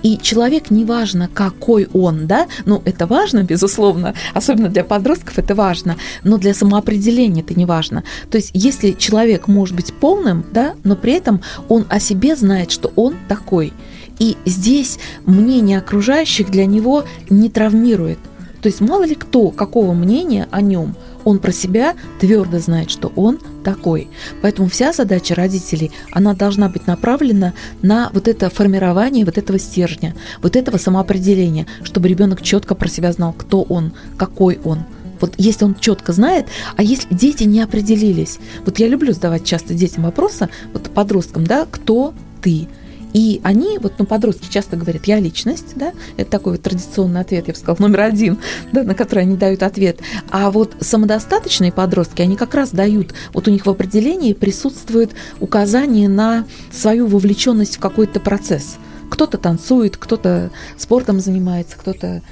И 0.02 0.18
человек, 0.18 0.70
неважно, 0.70 1.28
какой 1.32 1.88
он, 1.92 2.26
да, 2.26 2.47
ну, 2.64 2.82
это 2.85 3.06
важно, 3.06 3.42
безусловно, 3.42 4.14
особенно 4.35 4.68
для 4.68 4.85
подростков 4.85 5.38
это 5.38 5.54
важно, 5.54 5.97
но 6.25 6.38
для 6.38 6.54
самоопределения 6.54 7.42
это 7.42 7.54
не 7.54 7.66
важно. 7.66 8.04
То 8.30 8.37
есть, 8.37 8.50
если 8.54 8.92
человек 8.92 9.49
может 9.49 9.75
быть 9.75 9.92
полным, 9.92 10.44
да, 10.52 10.75
но 10.85 10.97
при 10.97 11.14
этом 11.14 11.40
он 11.68 11.87
о 11.88 12.00
себе 12.00 12.37
знает, 12.37 12.70
что 12.70 12.92
он 12.97 13.14
такой. 13.28 13.73
И 14.21 14.37
здесь 14.45 15.00
мнение 15.27 15.79
окружающих 15.79 16.50
для 16.50 16.67
него 16.67 17.05
не 17.29 17.50
травмирует. 17.50 18.19
То 18.62 18.69
есть 18.69 18.81
мало 18.81 19.05
ли 19.05 19.17
кто, 19.17 19.50
какого 19.50 19.93
мнения 19.93 20.47
о 20.53 20.61
нем– 20.61 20.95
он 21.25 21.39
про 21.39 21.53
себя 21.53 21.95
твердо 22.19 22.59
знает, 22.59 22.91
что 22.91 23.12
он 23.17 23.39
такой. 23.65 24.09
Поэтому 24.43 24.69
вся 24.69 24.93
задача 24.93 25.35
родителей, 25.35 25.93
она 26.12 26.35
должна 26.35 26.69
быть 26.69 26.87
направлена 26.87 27.53
на 27.83 28.11
вот 28.12 28.29
это 28.29 28.50
формирование 28.50 29.25
вот 29.25 29.39
этого 29.39 29.59
стержня, 29.59 30.15
вот 30.43 30.57
этого 30.57 30.77
самоопределения, 30.79 31.67
чтобы 31.83 32.09
ребенок 32.09 32.43
четко 32.43 32.75
про 32.75 32.89
себя 32.89 33.12
знал, 33.12 33.33
кто 33.33 33.62
он, 33.62 33.93
какой 34.17 34.59
он. 34.65 34.81
Вот 35.21 35.35
если 35.37 35.67
он 35.67 35.75
четко 35.75 36.12
знает, 36.12 36.47
а 36.77 36.83
если 36.83 37.15
дети 37.15 37.45
не 37.45 37.61
определились, 37.61 38.39
вот 38.65 38.79
я 38.79 38.89
люблю 38.89 39.12
задавать 39.12 39.45
часто 39.45 39.75
детям 39.75 40.05
вопросы, 40.05 40.49
вот 40.73 40.91
подросткам, 40.91 41.45
да, 41.47 41.67
кто 41.71 42.15
ты, 42.41 42.69
и 43.12 43.40
они, 43.43 43.79
вот, 43.79 43.95
ну, 43.99 44.07
подростки 44.07 44.50
часто 44.50 44.76
говорят, 44.76 45.07
я 45.07 45.19
личность, 45.19 45.73
да, 45.76 45.93
это 46.17 46.31
такой 46.31 46.52
вот 46.52 46.62
традиционный 46.62 47.21
ответ, 47.21 47.49
я 47.49 47.55
бы 47.55 47.59
сказала, 47.59 47.76
номер 47.81 48.00
один, 48.00 48.38
да, 48.73 48.83
на 48.83 48.95
который 48.95 49.25
они 49.25 49.37
дают 49.37 49.62
ответ. 49.62 50.00
А 50.31 50.50
вот 50.50 50.76
самодостаточные 50.81 51.73
подростки, 51.73 52.23
они 52.23 52.37
как 52.37 52.55
раз 52.55 52.71
дают, 52.71 53.14
вот 53.33 53.49
у 53.49 53.50
них 53.50 53.67
в 53.67 53.71
определении 53.71 54.33
присутствует 54.33 55.12
указание 55.40 56.09
на 56.09 56.45
свою 56.71 57.07
вовлеченность 57.07 57.76
в 57.76 57.81
какой-то 57.81 58.21
процесс. 58.21 58.76
Кто-то 59.11 59.38
танцует, 59.38 59.97
кто-то 59.97 60.50
спортом 60.76 61.21
занимается, 61.21 61.76
кто-то 61.76 62.23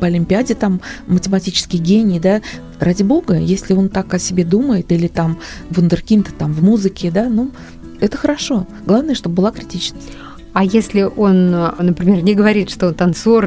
по 0.00 0.06
Олимпиаде 0.06 0.54
там 0.54 0.80
математический 1.06 1.78
гений, 1.78 2.20
да, 2.20 2.42
ради 2.78 3.02
бога, 3.02 3.36
если 3.36 3.74
он 3.74 3.88
так 3.88 4.12
о 4.14 4.18
себе 4.18 4.44
думает, 4.44 4.92
или 4.92 5.08
там 5.08 5.38
вундеркинд 5.70 6.36
там 6.36 6.52
в 6.52 6.62
музыке, 6.62 7.10
да, 7.10 7.28
ну, 7.28 7.50
это 8.00 8.16
хорошо. 8.16 8.66
Главное, 8.84 9.14
чтобы 9.14 9.36
была 9.36 9.50
критичность. 9.50 10.12
А 10.52 10.64
если 10.64 11.02
он, 11.02 11.50
например, 11.50 12.22
не 12.22 12.34
говорит, 12.34 12.70
что 12.70 12.88
он 12.88 12.94
танцор, 12.94 13.44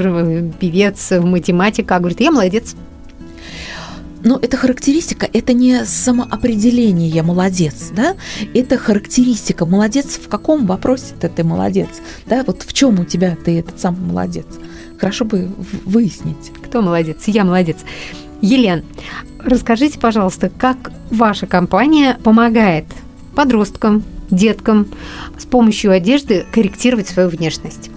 певец, 0.60 1.12
математик, 1.12 1.91
а 1.91 2.00
говорит, 2.00 2.20
я 2.22 2.32
молодец, 2.32 2.75
но 4.24 4.38
это 4.41 4.58
характеристика, 4.58 5.27
это 5.32 5.53
не 5.53 5.86
самоопределение 5.86 7.08
«я 7.08 7.24
молодец», 7.24 7.91
да? 7.96 8.15
Это 8.53 8.77
характеристика. 8.77 9.65
Молодец 9.65 10.20
в 10.22 10.27
каком 10.27 10.65
вопросе 10.65 11.15
-то 11.20 11.32
ты 11.34 11.44
молодец? 11.44 11.88
Да, 12.25 12.44
вот 12.46 12.63
в 12.63 12.74
чем 12.74 13.00
у 13.00 13.06
тебя 13.06 13.38
ты 13.44 13.60
этот 13.60 13.79
самый 13.79 14.01
молодец? 14.01 14.46
Хорошо 15.00 15.24
бы 15.24 15.50
выяснить. 15.86 16.51
Кто 16.65 16.82
молодец? 16.82 17.24
Я 17.27 17.46
молодец. 17.46 17.77
Елен, 18.41 18.84
расскажите, 19.39 20.00
пожалуйста, 20.00 20.50
как 20.50 20.91
ваша 21.10 21.48
компания 21.48 22.18
помогает 22.22 22.86
подросткам, 23.36 24.03
деткам 24.29 24.88
с 25.38 25.45
помощью 25.45 25.91
одежды 25.91 26.45
корректировать 26.51 27.07
свою 27.07 27.29
внешность. 27.29 27.89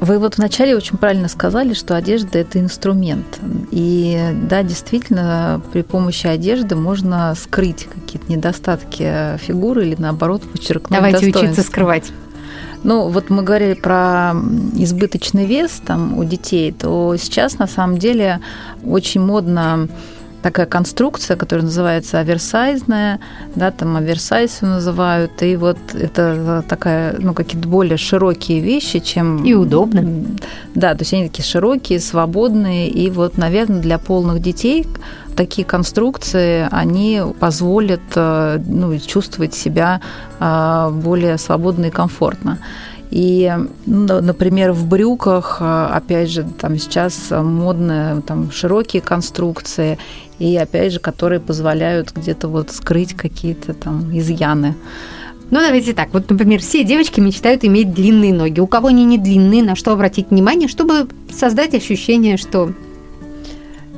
Вы 0.00 0.18
вот 0.18 0.36
вначале 0.36 0.76
очень 0.76 0.98
правильно 0.98 1.26
сказали, 1.26 1.72
что 1.72 1.96
одежда– 1.96 2.38
это 2.40 2.60
инструмент. 2.60 3.40
И 3.70 4.20
да, 4.48 4.62
действительно, 4.62 5.62
при 5.72 5.82
помощи 5.82 6.26
одежды 6.26 6.76
можно 6.76 7.34
скрыть 7.34 7.84
какие-то 7.84 8.30
недостатки 8.30 9.38
фигуры 9.38 9.86
или, 9.86 9.96
наоборот, 9.98 10.42
подчеркнуть 10.42 10.98
Давайте 10.98 11.26
учиться 11.26 11.62
скрывать. 11.62 12.12
Ну, 12.82 13.08
вот 13.08 13.30
мы 13.30 13.42
говорили 13.42 13.72
про 13.72 14.34
избыточный 14.74 15.46
вес 15.46 15.80
там 15.84 16.16
у 16.18 16.24
детей, 16.24 16.72
то 16.72 17.16
сейчас 17.18 17.58
на 17.58 17.66
самом 17.66 17.98
деле 17.98 18.40
очень 18.84 19.22
модно 19.22 19.88
такая 20.46 20.66
конструкция, 20.66 21.36
которая 21.36 21.64
называется 21.64 22.20
оверсайзная, 22.20 23.18
да, 23.56 23.72
там 23.72 23.96
оверсайз 23.96 24.60
называют, 24.60 25.42
и 25.42 25.56
вот 25.56 25.76
это 25.92 26.62
такая, 26.68 27.16
ну, 27.18 27.34
какие-то 27.34 27.66
более 27.66 27.96
широкие 27.96 28.60
вещи, 28.60 29.00
чем... 29.00 29.44
И 29.44 29.54
удобно. 29.54 30.04
Да, 30.72 30.94
то 30.94 31.02
есть 31.02 31.12
они 31.14 31.26
такие 31.26 31.44
широкие, 31.44 31.98
свободные, 31.98 32.88
и 32.88 33.10
вот, 33.10 33.38
наверное, 33.38 33.80
для 33.80 33.98
полных 33.98 34.40
детей 34.40 34.86
такие 35.34 35.66
конструкции, 35.66 36.68
они 36.70 37.20
позволят 37.40 38.00
э, 38.14 38.60
ну, 38.64 38.96
чувствовать 39.00 39.52
себя 39.52 40.00
э, 40.38 40.90
более 40.92 41.38
свободно 41.38 41.86
и 41.86 41.90
комфортно. 41.90 42.58
И, 43.10 43.52
ну, 43.86 44.20
например, 44.20 44.72
в 44.72 44.86
брюках, 44.86 45.58
э, 45.60 45.86
опять 45.92 46.30
же, 46.30 46.44
там 46.44 46.78
сейчас 46.78 47.30
модные 47.30 48.20
там, 48.22 48.50
широкие 48.50 49.00
конструкции, 49.00 49.98
и, 50.38 50.56
опять 50.56 50.92
же, 50.92 51.00
которые 51.00 51.40
позволяют 51.40 52.12
где-то 52.12 52.48
вот 52.48 52.70
скрыть 52.70 53.14
какие-то 53.14 53.74
там 53.74 54.16
изъяны. 54.16 54.74
Ну, 55.50 55.60
давайте 55.60 55.92
так. 55.92 56.08
Вот, 56.12 56.28
например, 56.28 56.60
все 56.60 56.82
девочки 56.82 57.20
мечтают 57.20 57.64
иметь 57.64 57.94
длинные 57.94 58.34
ноги. 58.34 58.58
У 58.58 58.66
кого 58.66 58.88
они 58.88 59.04
не 59.04 59.16
длинные, 59.16 59.62
на 59.62 59.76
что 59.76 59.92
обратить 59.92 60.30
внимание, 60.30 60.66
чтобы 60.66 61.08
создать 61.32 61.74
ощущение, 61.74 62.36
что 62.36 62.72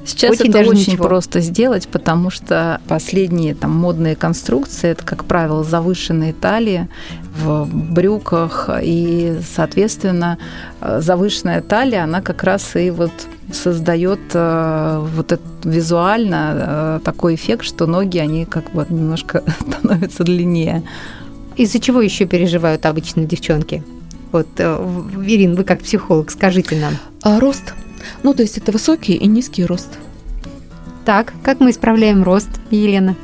Сейчас 0.09 0.41
очень 0.41 0.51
это 0.51 0.61
очень 0.61 0.93
ничего. 0.93 1.05
просто 1.05 1.41
сделать, 1.41 1.87
потому 1.89 2.31
что 2.31 2.81
последние 2.89 3.55
там 3.55 3.77
модные 3.77 4.17
конструкции 4.17 4.91
это, 4.91 5.05
как 5.05 5.25
правило, 5.25 5.63
завышенные 5.63 6.33
талии 6.33 6.89
в 7.37 7.69
брюках, 7.71 8.71
и, 8.83 9.39
соответственно, 9.55 10.39
завышенная 10.81 11.61
талия, 11.61 12.05
она 12.05 12.23
как 12.23 12.43
раз 12.43 12.75
и 12.75 12.91
вот 12.91 13.13
создает 13.53 14.21
э, 14.35 15.07
вот 15.15 15.33
это 15.33 15.43
визуально 15.65 16.55
э, 16.55 17.01
такой 17.05 17.35
эффект, 17.35 17.65
что 17.65 17.87
ноги, 17.87 18.19
они 18.19 18.45
как 18.45 18.73
бы 18.73 18.87
немножко 18.89 19.43
становятся 19.61 20.25
длиннее. 20.25 20.83
Из-за 21.57 21.81
чего 21.81 22.01
еще 22.01 22.25
переживают 22.27 22.87
обычно 22.87 23.25
девчонки? 23.25 23.83
Вот, 24.33 24.49
э, 24.59 25.11
Ирин, 25.27 25.55
вы 25.55 25.65
как 25.65 25.81
психолог, 25.81 26.31
скажите 26.31 26.77
нам. 26.77 26.95
А, 27.23 27.41
рост. 27.41 27.75
Ну, 28.23 28.35
то 28.35 28.43
есть 28.43 28.59
это 28.59 28.73
высокий 28.73 29.15
и 29.15 29.27
низкий 29.27 29.65
рост. 29.65 29.99
Так, 31.05 31.33
как 31.43 31.61
мы 31.61 31.71
исправляем 31.71 32.23
рост, 32.23 32.51
Елена? 32.71 33.17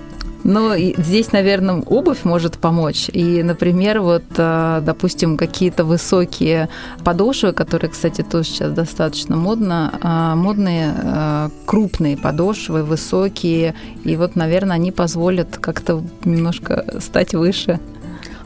Ну, 0.45 0.73
здесь, 0.77 1.33
наверное, 1.33 1.81
обувь 1.81 2.25
может 2.25 2.59
помочь. 2.59 3.09
И, 3.11 3.43
например, 3.43 4.01
вот, 4.01 4.25
э, 4.37 4.83
допустим, 4.85 5.39
какие-то 5.39 5.85
высокие 5.85 6.69
подошвы, 7.03 7.53
которые, 7.55 7.91
кстати, 7.91 8.21
тоже 8.21 8.49
сейчас 8.51 8.73
достаточно 8.73 9.37
модно, 9.37 9.99
э, 10.03 10.35
модные 10.37 10.95
э, 10.95 11.49
крупные 11.65 12.19
подошвы, 12.19 12.85
высокие. 12.85 13.75
И 14.05 14.17
вот, 14.17 14.37
наверное, 14.37 14.77
они 14.77 14.93
позволят 14.93 15.57
как-то 15.57 16.05
немножко 16.27 16.85
стать 17.01 17.33
выше. 17.33 17.81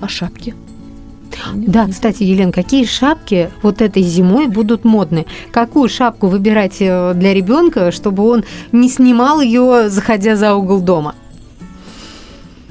А 0.01 0.07
шапки? 0.07 0.55
Да, 1.55 1.87
кстати, 1.87 2.23
Елена, 2.23 2.53
какие 2.53 2.85
шапки 2.85 3.51
вот 3.63 3.81
этой 3.81 4.03
зимой 4.03 4.49
будут 4.49 4.85
модны? 4.85 5.27
Какую 5.51 5.89
шапку 5.89 6.29
выбирать 6.29 6.79
для 6.79 7.35
ребенка, 7.35 7.91
чтобы 7.93 8.29
он 8.29 8.45
не 8.73 8.89
снимал 8.89 9.41
ее, 9.41 9.89
заходя 9.89 10.37
за 10.37 10.55
угол 10.55 10.81
дома? 10.81 11.15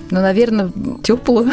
Ну, 0.10 0.22
наверное, 0.22 0.72
теплую. 1.04 1.52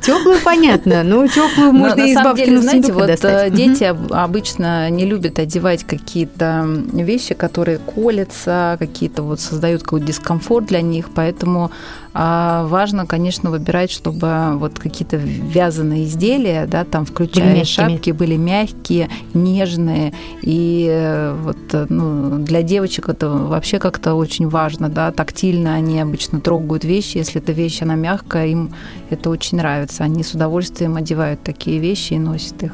Теплую, 0.00 0.38
понятно, 0.44 1.02
но 1.02 1.26
теплую 1.26 1.72
можно 1.72 2.02
из 2.02 2.14
бабкиного 2.14 2.62
знаете, 2.62 2.92
вот 2.92 3.06
достать. 3.06 3.50
Э, 3.50 3.56
дети 3.56 3.84
обычно 3.84 4.90
не 4.90 5.06
любят 5.06 5.38
одевать 5.38 5.84
какие-то 5.84 6.66
вещи, 6.92 7.34
которые 7.34 7.78
колятся, 7.78 8.76
какие-то 8.78 9.22
вот 9.22 9.40
создают 9.40 9.82
какой-то 9.82 10.06
дискомфорт 10.06 10.66
для 10.66 10.82
них, 10.82 11.08
поэтому 11.14 11.70
а 12.16 12.64
важно, 12.68 13.06
конечно, 13.06 13.50
выбирать, 13.50 13.90
чтобы 13.90 14.52
вот 14.54 14.78
какие-то 14.78 15.16
вязаные 15.16 16.04
изделия, 16.04 16.66
да, 16.66 16.84
там, 16.84 17.06
включая 17.06 17.52
были 17.52 17.64
шапки, 17.64 18.10
были 18.12 18.36
мягкие, 18.36 19.10
нежные. 19.34 20.14
И 20.40 20.86
э, 20.88 21.36
вот 21.42 21.56
э, 21.72 21.86
ну, 21.88 22.38
для 22.38 22.62
девочек 22.62 23.08
это 23.08 23.28
вообще 23.28 23.80
как-то 23.80 24.14
очень 24.14 24.48
важно, 24.48 24.88
да, 24.88 25.10
тактильно 25.10 25.74
они 25.74 26.00
обычно 26.00 26.40
трогают 26.40 26.84
вещи. 26.84 27.16
Если 27.18 27.42
эта 27.42 27.50
вещь, 27.50 27.82
она 27.82 27.96
мягкая, 27.96 28.46
им 28.46 28.72
это 29.10 29.28
очень 29.28 29.58
нравится. 29.58 30.04
Они 30.04 30.22
с 30.22 30.34
удовольствием 30.34 30.94
одевают 30.94 31.42
такие 31.42 31.80
вещи 31.80 32.12
и 32.12 32.18
носят 32.20 32.62
их. 32.62 32.72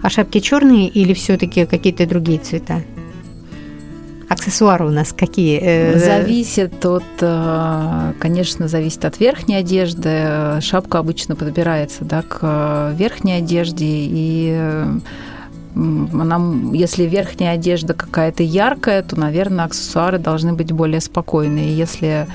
А 0.00 0.10
шапки 0.10 0.38
черные 0.38 0.88
или 0.88 1.12
все-таки 1.12 1.66
какие-то 1.66 2.06
другие 2.06 2.38
цвета? 2.38 2.82
Аксессуары 4.28 4.86
у 4.86 4.90
нас 4.90 5.12
какие? 5.12 5.60
Э, 5.62 5.98
зависит 5.98 6.84
от, 6.84 7.04
э, 7.20 8.12
конечно, 8.18 8.66
зависит 8.66 9.04
от 9.04 9.20
верхней 9.20 9.56
одежды. 9.56 10.60
Шапка 10.60 10.98
обычно 10.98 11.36
подбирается 11.36 12.04
да, 12.04 12.22
к 12.22 12.92
верхней 12.98 13.34
одежде, 13.34 13.86
и 13.86 14.84
она, 15.76 16.40
если 16.72 17.04
верхняя 17.04 17.54
одежда 17.54 17.94
какая-то 17.94 18.42
яркая, 18.42 19.02
то, 19.02 19.18
наверное, 19.20 19.66
аксессуары 19.66 20.18
должны 20.18 20.54
быть 20.54 20.72
более 20.72 21.00
спокойные. 21.00 21.76
Если 21.76 22.26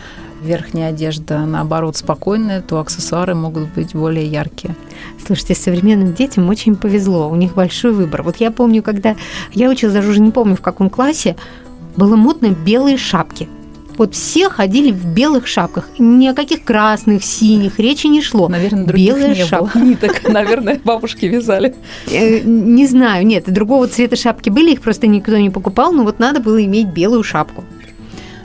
верхняя 0.44 0.90
одежда, 0.90 1.46
наоборот, 1.46 1.98
спокойная, 1.98 2.62
то 2.62 2.80
аксессуары 2.80 3.36
могут 3.36 3.74
быть 3.74 3.94
более 3.94 4.26
яркие. 4.26 4.76
Слушайте, 5.26 5.56
современным 5.56 6.14
детям 6.14 6.50
очень 6.50 6.76
повезло, 6.76 7.30
у 7.30 7.36
них 7.36 7.54
большой 7.54 7.92
выбор. 7.92 8.24
Вот 8.24 8.38
я 8.38 8.52
помню, 8.52 8.84
когда 8.84 9.16
я 9.54 9.70
училась, 9.70 9.96
даже 9.96 10.10
уже 10.10 10.20
не 10.20 10.32
помню 10.32 10.56
в 10.56 10.62
каком 10.62 10.90
классе, 10.90 11.36
было 11.96 12.16
модно 12.16 12.50
белые 12.50 12.98
шапки. 12.98 13.48
Вот 13.98 14.16
все 14.16 14.50
ходили 14.50 14.92
в 14.92 15.06
белых 15.14 15.46
шапках. 15.48 15.90
Ни 16.00 16.26
о 16.28 16.34
каких 16.34 16.64
красных, 16.64 17.24
синих 17.24 17.78
речи 17.78 18.08
не 18.08 18.22
шло. 18.22 18.48
Наверное, 18.48 18.86
других 18.86 19.16
Белая 19.16 19.36
не 19.36 19.44
шапка. 19.44 19.78
было. 19.78 19.84
Ниток, 19.84 20.28
наверное, 20.30 20.80
бабушки 20.84 21.26
вязали. 21.26 21.76
Э, 22.10 22.40
Не 22.40 22.88
знаю, 22.88 23.28
нет, 23.28 23.52
другого 23.52 23.88
цвета 23.88 24.16
шапки 24.16 24.50
были, 24.50 24.72
их 24.72 24.82
просто 24.82 25.08
никто 25.08 25.38
не 25.38 25.50
покупал, 25.50 25.92
но 25.92 26.04
вот 26.04 26.20
надо 26.20 26.40
было 26.40 26.64
иметь 26.64 26.88
белую 26.88 27.24
шапку. 27.24 27.64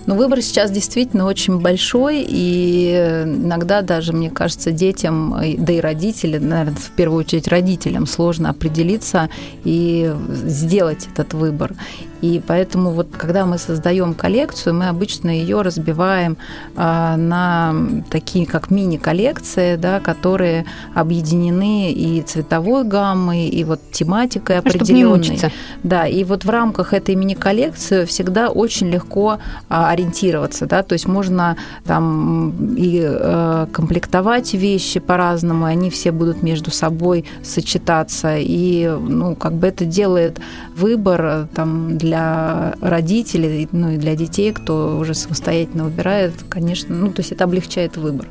Но 0.07 0.15
выбор 0.15 0.41
сейчас 0.41 0.71
действительно 0.71 1.27
очень 1.27 1.59
большой, 1.61 2.25
и 2.27 3.23
иногда 3.25 3.83
даже, 3.83 4.13
мне 4.13 4.31
кажется, 4.31 4.71
детям, 4.71 5.35
э, 5.35 5.57
да 5.59 5.73
и 5.73 5.81
родителям, 5.81 6.49
наверное, 6.49 6.77
в 6.77 6.91
первую 6.93 7.21
очередь 7.21 7.49
родителям 7.49 8.07
сложно 8.07 8.51
определиться 8.51 9.29
и 9.65 10.13
сделать 10.45 11.09
этот 11.13 11.35
выбор. 11.35 11.75
И 12.23 12.41
поэтому 12.45 12.91
вот 12.93 13.09
когда 13.17 13.45
мы 13.45 13.59
создаем 13.59 14.15
коллекцию, 14.15 14.75
мы 14.75 14.89
обычно 14.89 15.29
ее 15.29 15.61
разбиваем 15.61 16.39
а, 16.75 17.17
на 17.17 17.75
такие 18.11 18.47
как 18.47 18.71
мини-коллекции, 18.71 19.77
да, 19.77 20.01
которые 20.01 20.65
объединены 20.95 21.93
и 21.93 22.23
цветовой 22.23 22.85
гаммой, 22.85 23.49
и 23.49 23.65
вот 23.65 23.81
тематикой 23.93 24.57
Ну, 24.57 24.63
Чтобы 24.63 24.75
не 24.75 24.81
определенной. 25.03 25.19
мучиться. 25.19 25.53
Да, 25.83 26.07
и 26.07 26.25
вот 26.25 26.45
в 26.45 26.51
рамках 26.51 26.95
этой 26.95 27.15
мини-коллекции 27.15 28.07
всегда 28.07 28.49
очень 28.49 28.89
легко 28.89 29.39
а, 29.69 29.91
ориентироваться, 29.97 30.67
да, 30.67 30.83
то 30.83 30.93
есть 30.93 31.07
можно 31.07 31.57
там 31.85 32.75
и 32.77 33.01
э, 33.03 33.67
комплектовать 33.73 34.55
вещи 34.55 35.01
по-разному, 35.01 35.67
и 35.67 35.71
они 35.71 35.91
все 35.91 36.13
будут 36.13 36.43
между 36.43 36.71
собой 36.71 37.25
сочетаться, 37.43 38.37
и, 38.39 38.89
ну, 38.89 39.35
как 39.35 39.55
бы 39.55 39.67
это 39.67 39.85
делает 39.85 40.39
выбор 40.77 41.25
э, 41.25 41.47
там 41.55 41.97
для 41.99 42.75
родителей, 42.81 43.69
ну, 43.73 43.91
и 43.91 43.97
для 43.97 44.15
детей, 44.15 44.53
кто 44.53 44.99
уже 44.99 45.15
самостоятельно 45.15 45.85
выбирает, 45.85 46.33
конечно, 46.49 46.95
ну, 46.95 47.11
то 47.11 47.21
есть 47.21 47.33
это 47.33 47.45
облегчает 47.45 47.97
выбор. 47.97 48.27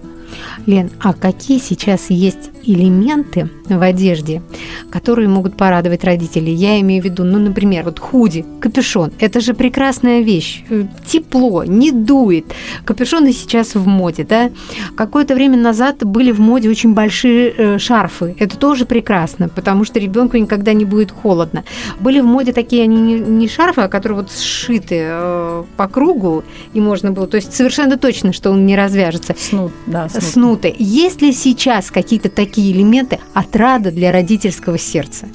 Лен, 0.66 0.90
а 1.00 1.14
какие 1.14 1.60
сейчас 1.60 2.10
есть 2.10 2.52
элементы 2.66 3.50
в 3.68 3.82
одежде, 3.82 4.42
которые 4.90 5.28
могут 5.30 5.58
порадовать 5.58 6.04
родителей? 6.04 6.54
Я 6.54 6.80
имею 6.82 7.02
в 7.02 7.06
виду, 7.06 7.24
ну, 7.24 7.40
например, 7.40 7.84
вот 7.86 8.00
худи, 8.00 8.46
капюшон. 8.60 9.12
Это 9.20 9.40
же 9.42 9.54
прекрасная 9.54 10.22
вещь. 10.22 10.64
Э, 10.70 10.86
Тепло, 11.06 11.64
не 11.64 11.92
дует. 11.92 12.46
Капюшоны 12.86 13.34
сейчас 13.34 13.76
в 13.76 13.88
моде, 13.88 14.24
да? 14.24 14.52
Какое-то 14.96 15.36
время 15.36 15.58
назад 15.58 16.04
были 16.06 16.32
в 16.32 16.40
моде 16.40 16.70
очень 16.70 16.94
большие 16.94 17.54
э, 17.56 17.78
шарфы. 17.80 18.36
Это 18.40 18.58
тоже 18.58 18.86
прекрасно, 18.86 19.50
потому 19.50 19.84
что 19.86 20.00
ребенку 20.00 20.38
никогда 20.38 20.74
не 20.74 20.86
будет 20.86 21.12
холодно. 21.12 21.64
Были 22.00 22.20
в 22.20 22.26
моде 22.26 22.54
такие, 22.54 22.84
они 22.84 23.20
не, 23.20 23.48
шарфы, 23.48 23.82
а 23.82 23.88
которые 23.88 24.20
вот 24.22 24.32
сшиты 24.32 25.00
э, 25.02 25.64
по 25.78 25.88
кругу, 25.88 26.44
и 26.74 26.80
можно 26.82 27.12
было, 27.12 27.28
то 27.28 27.38
есть 27.38 27.54
совершенно 27.54 27.98
точно, 27.98 28.34
что 28.34 28.52
он 28.52 28.66
не 28.66 28.76
развяжется 28.76 29.36
Снут, 29.38 29.72
да, 29.86 30.10
снут. 30.10 30.24
снуты. 30.24 30.76
Есть 30.78 31.22
ли 31.22 31.32
сейчас 31.34 31.92
какие-то 31.92 32.30
такие 32.30 32.55
элементы 32.62 33.20
отрада 33.34 33.92
для 33.92 34.12
родительского 34.12 34.78
сердца? 34.78 35.28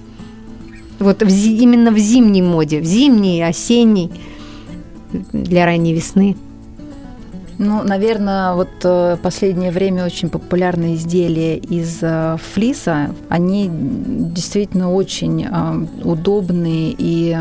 Вот 0.98 1.22
в 1.22 1.28
именно 1.28 1.90
в 1.90 1.98
зимней 1.98 2.42
моде, 2.42 2.80
в 2.80 2.84
зимней, 2.84 3.44
осенней, 3.46 4.10
для 5.32 5.64
ранней 5.64 5.94
весны. 5.94 6.36
Ну, 7.62 7.82
наверное, 7.82 8.54
вот 8.54 8.70
э, 8.84 9.18
последнее 9.22 9.70
время 9.70 10.06
очень 10.06 10.30
популярные 10.30 10.94
изделия 10.94 11.58
из 11.58 11.98
э, 12.00 12.38
флиса. 12.38 13.14
Они 13.28 13.68
действительно 13.70 14.90
очень 14.90 15.44
э, 15.44 15.86
удобные 16.02 16.94
и, 16.96 17.36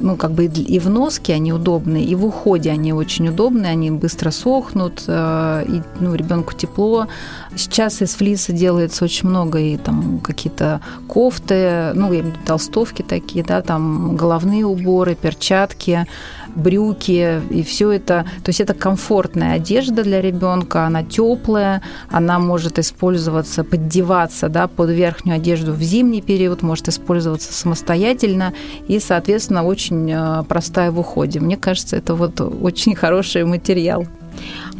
ну, 0.00 0.16
как 0.16 0.32
бы 0.32 0.46
и 0.46 0.78
в 0.78 0.88
носке 0.88 1.34
они 1.34 1.52
удобные, 1.52 2.04
и 2.04 2.14
в 2.14 2.24
уходе 2.24 2.70
они 2.70 2.94
очень 2.94 3.28
удобные, 3.28 3.72
они 3.72 3.90
быстро 3.90 4.30
сохнут, 4.30 5.04
и, 5.06 5.82
ну, 6.00 6.14
ребенку 6.14 6.54
тепло. 6.54 7.08
Сейчас 7.54 8.00
из 8.00 8.14
флиса 8.14 8.54
делается 8.54 9.04
очень 9.04 9.28
много 9.28 9.58
и 9.58 9.76
там 9.76 10.20
какие-то 10.20 10.80
кофты, 11.06 11.92
ну, 11.92 12.10
я 12.14 12.24
толстовки 12.46 13.02
такие, 13.02 13.44
да, 13.44 13.60
там 13.60 14.16
головные 14.16 14.64
уборы, 14.64 15.14
перчатки, 15.14 16.06
брюки 16.54 17.42
и 17.50 17.62
все 17.62 17.92
это. 17.92 18.24
То 18.42 18.48
есть 18.48 18.60
это 18.60 18.74
комфортная 19.34 19.54
одежда 19.54 20.02
для 20.04 20.20
ребенка, 20.20 20.86
она 20.86 21.02
теплая, 21.02 21.82
она 22.10 22.38
может 22.38 22.78
использоваться, 22.78 23.64
поддеваться 23.64 24.48
да, 24.48 24.66
под 24.68 24.90
верхнюю 24.90 25.36
одежду 25.36 25.72
в 25.72 25.82
зимний 25.82 26.22
период, 26.22 26.62
может 26.62 26.88
использоваться 26.88 27.52
самостоятельно 27.52 28.52
и, 28.88 29.00
соответственно, 29.00 29.64
очень 29.64 30.10
э, 30.12 30.44
простая 30.48 30.90
в 30.90 30.98
уходе. 31.00 31.40
Мне 31.40 31.56
кажется, 31.56 31.96
это 31.96 32.14
вот 32.14 32.40
очень 32.40 32.94
хороший 32.94 33.44
материал. 33.44 34.06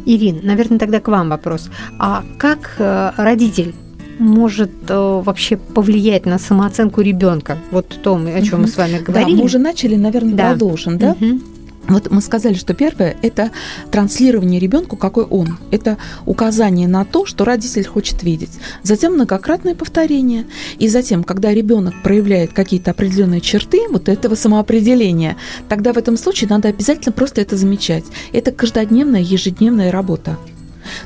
Ирин, 0.05 0.39
наверное, 0.43 0.79
тогда 0.79 0.99
к 0.99 1.07
вам 1.07 1.29
вопрос. 1.29 1.69
А 1.99 2.23
как 2.37 2.75
э, 2.79 3.11
родитель 3.17 3.73
может 4.19 4.71
э, 4.89 5.21
вообще 5.25 5.57
повлиять 5.57 6.25
на 6.25 6.39
самооценку 6.39 7.01
ребенка? 7.01 7.57
Вот 7.71 7.87
то, 8.03 8.15
о 8.15 8.41
чем 8.41 8.59
мы 8.59 8.65
Мгм. 8.65 8.67
с 8.73 8.77
вами 8.77 8.97
Да, 8.99 9.11
говорили. 9.13 9.35
мы 9.37 9.43
уже 9.43 9.57
начали, 9.59 9.95
наверное, 9.97 10.33
Да. 10.35 10.49
продолжим, 10.49 10.97
да? 10.97 11.15
Мгм. 11.19 11.41
Вот 11.87 12.09
мы 12.09 12.21
сказали, 12.21 12.55
что 12.55 12.73
первое– 12.73 13.15
это 13.21 13.51
транслирование 13.91 14.59
ребенку, 14.59 14.95
какой 14.95 15.23
он. 15.25 15.57
Это 15.71 15.97
указание 16.25 16.87
на 16.87 17.05
то, 17.05 17.25
что 17.25 17.45
родитель 17.45 17.85
хочет 17.85 18.23
видеть. 18.23 18.51
Затем 18.83 19.13
многократное 19.13 19.75
повторение. 19.75 20.45
И 20.79 20.87
затем, 20.87 21.23
когда 21.23 21.53
ребенок 21.53 21.93
проявляет 22.03 22.53
какие-то 22.53 22.91
определенные 22.91 23.41
черты 23.41 23.87
вот 23.89 24.09
этого 24.09 24.35
самоопределения, 24.35 25.37
тогда 25.69 25.93
в 25.93 25.97
этом 25.97 26.17
случае 26.17 26.49
надо 26.49 26.69
обязательно 26.69 27.11
просто 27.11 27.41
это 27.41 27.55
замечать. 27.55 28.05
Это 28.33 28.51
каждодневная, 28.51 29.21
ежедневная 29.21 29.91
работа. 29.91 30.37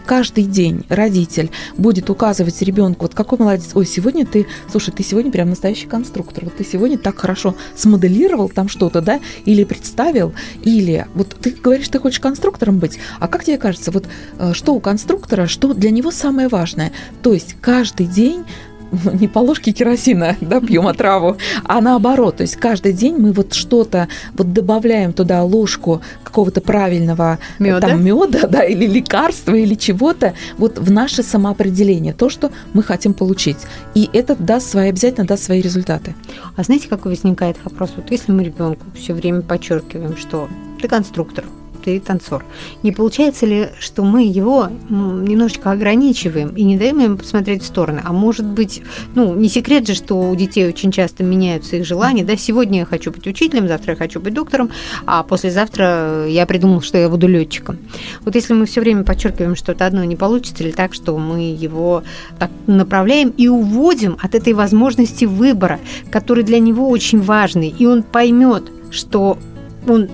Каждый 0.06 0.44
день 0.44 0.86
родитель 0.90 1.52
будет 1.78 2.10
указывать 2.10 2.62
ребенку, 2.62 3.04
вот 3.04 3.16
какой 3.16 3.38
молодец, 3.38 3.72
ой, 3.74 3.86
сегодня 3.86 4.26
ты, 4.26 4.48
слушай, 4.70 4.92
ты 4.92 5.04
сегодня 5.04 5.32
прям 5.32 5.50
настоящий 5.50 5.88
конструктор, 5.88 6.46
вот 6.46 6.58
ты 6.58 6.64
сегодня 6.64 6.98
так 6.98 7.18
хорошо 7.18 7.56
смоделировал 7.76 8.50
там 8.50 8.70
что-то, 8.70 9.02
да, 9.02 9.20
или 9.46 9.64
представил, 9.64 10.34
или 10.64 11.08
вот 11.14 11.36
ты 11.40 11.52
говоришь, 11.52 11.88
ты 11.90 12.00
хочешь 12.00 12.20
конструктором 12.20 12.80
быть, 12.80 13.00
а 13.20 13.28
как 13.28 13.44
тебе 13.44 13.58
кажется, 13.58 13.92
вот 13.92 14.08
э, 14.38 14.54
что 14.54 14.74
у 14.74 14.80
конструктора, 14.80 15.48
что 15.48 15.74
для 15.74 15.92
него 15.92 16.12
самое 16.12 16.48
важное? 16.48 16.92
То 17.22 17.34
есть 17.34 17.56
каждый 17.62 18.06
день 18.06 18.44
не 19.14 19.28
по 19.28 19.40
ложке 19.40 19.72
керосина, 19.72 20.36
да, 20.42 20.60
пьем 20.60 20.88
отраву, 20.88 21.38
а 21.64 21.82
наоборот, 21.82 22.38
то 22.38 22.44
есть 22.44 22.56
каждый 22.56 22.94
день 22.94 23.16
мы 23.18 23.32
вот 23.32 23.54
что-то 23.54 24.08
вот 24.34 24.54
добавляем 24.54 25.14
туда 25.14 25.44
ложку 25.44 26.02
какого-то 26.24 26.62
правильного 26.62 27.40
Мёда? 27.60 27.88
там 27.88 28.04
меда, 28.04 28.48
да, 28.48 28.64
или 28.64 28.86
лекарства, 28.86 29.54
или 29.54 29.76
чего-то, 29.76 30.34
вот 30.58 30.80
в 30.80 30.92
наше 30.92 31.24
самоопределение, 31.24 32.14
то, 32.14 32.30
что 32.30 32.52
мы 32.74 32.84
хотим 32.84 33.14
получить. 33.14 33.58
И 33.96 34.10
это 34.14 34.36
даст 34.36 34.70
свои, 34.70 34.90
обязательно 34.90 35.26
даст 35.26 35.44
свои 35.44 35.62
результаты. 35.62 36.16
А 36.56 36.64
знаете, 36.64 36.88
какой 36.88 37.12
возникает 37.12 37.58
вопрос? 37.64 37.92
Вот 37.96 38.12
если 38.12 38.32
мы 38.32 38.44
ребенку 38.44 38.86
все 38.96 39.14
время 39.14 39.42
подчеркиваем, 39.42 40.18
что 40.18 40.50
ты 40.82 40.88
конструктор, 40.88 41.46
ты 41.90 42.00
танцор, 42.00 42.46
не 42.84 42.92
получается 42.92 43.48
ли, 43.48 43.70
что 43.80 44.04
мы 44.04 44.24
его 44.24 44.70
м, 44.90 45.26
немножечко 45.26 45.72
ограничиваем 45.72 46.50
и 46.50 46.64
не 46.64 46.78
даем 46.78 47.00
ему 47.00 47.18
посмотреть 47.18 47.64
в 47.64 47.66
стороны? 47.66 48.02
А 48.06 48.14
может 48.14 48.46
быть, 48.46 48.84
ну, 49.16 49.34
не 49.34 49.50
секрет 49.50 49.88
же, 49.88 49.96
что 49.96 50.16
у 50.16 50.36
детей 50.36 50.68
очень 50.68 50.92
часто 50.92 51.24
меняются 51.24 51.78
их 51.78 51.86
желания, 51.86 52.24
да, 52.24 52.38
сегодня 52.38 52.80
я 52.80 52.86
хочу 52.86 53.12
быть 53.12 53.26
учителем, 53.26 53.68
завтра 53.68 53.94
я 53.94 53.98
хочу 53.98 54.20
быть 54.20 54.34
доктором, 54.36 54.70
а 55.08 55.24
послезавтра 55.24 56.28
я 56.28 56.46
придумал, 56.46 56.82
что 56.82 56.98
я 56.98 57.10
буду 57.10 57.28
летчиком. 57.28 57.80
Вот 58.22 58.36
если 58.36 58.54
мы 58.54 58.66
все 58.66 58.82
время 58.82 59.04
подчеркиваем 59.04 59.56
что-то 59.56 59.86
одно, 59.88 60.04
не 60.04 60.16
получится 60.16 60.64
ли 60.64 60.72
так, 60.72 60.94
что 60.94 61.18
мы 61.18 61.56
его 61.56 62.04
так 62.38 62.52
направляем 62.68 63.30
и 63.30 63.48
уводим 63.48 64.18
от 64.22 64.36
этой 64.36 64.54
возможности 64.54 65.26
выбора, 65.26 65.80
который 66.12 66.44
для 66.44 66.60
него 66.60 66.88
очень 66.90 67.20
важный, 67.22 67.70
и 67.70 67.86
он 67.88 68.04
поймет, 68.04 68.64
что 68.92 69.40
он 69.88 70.10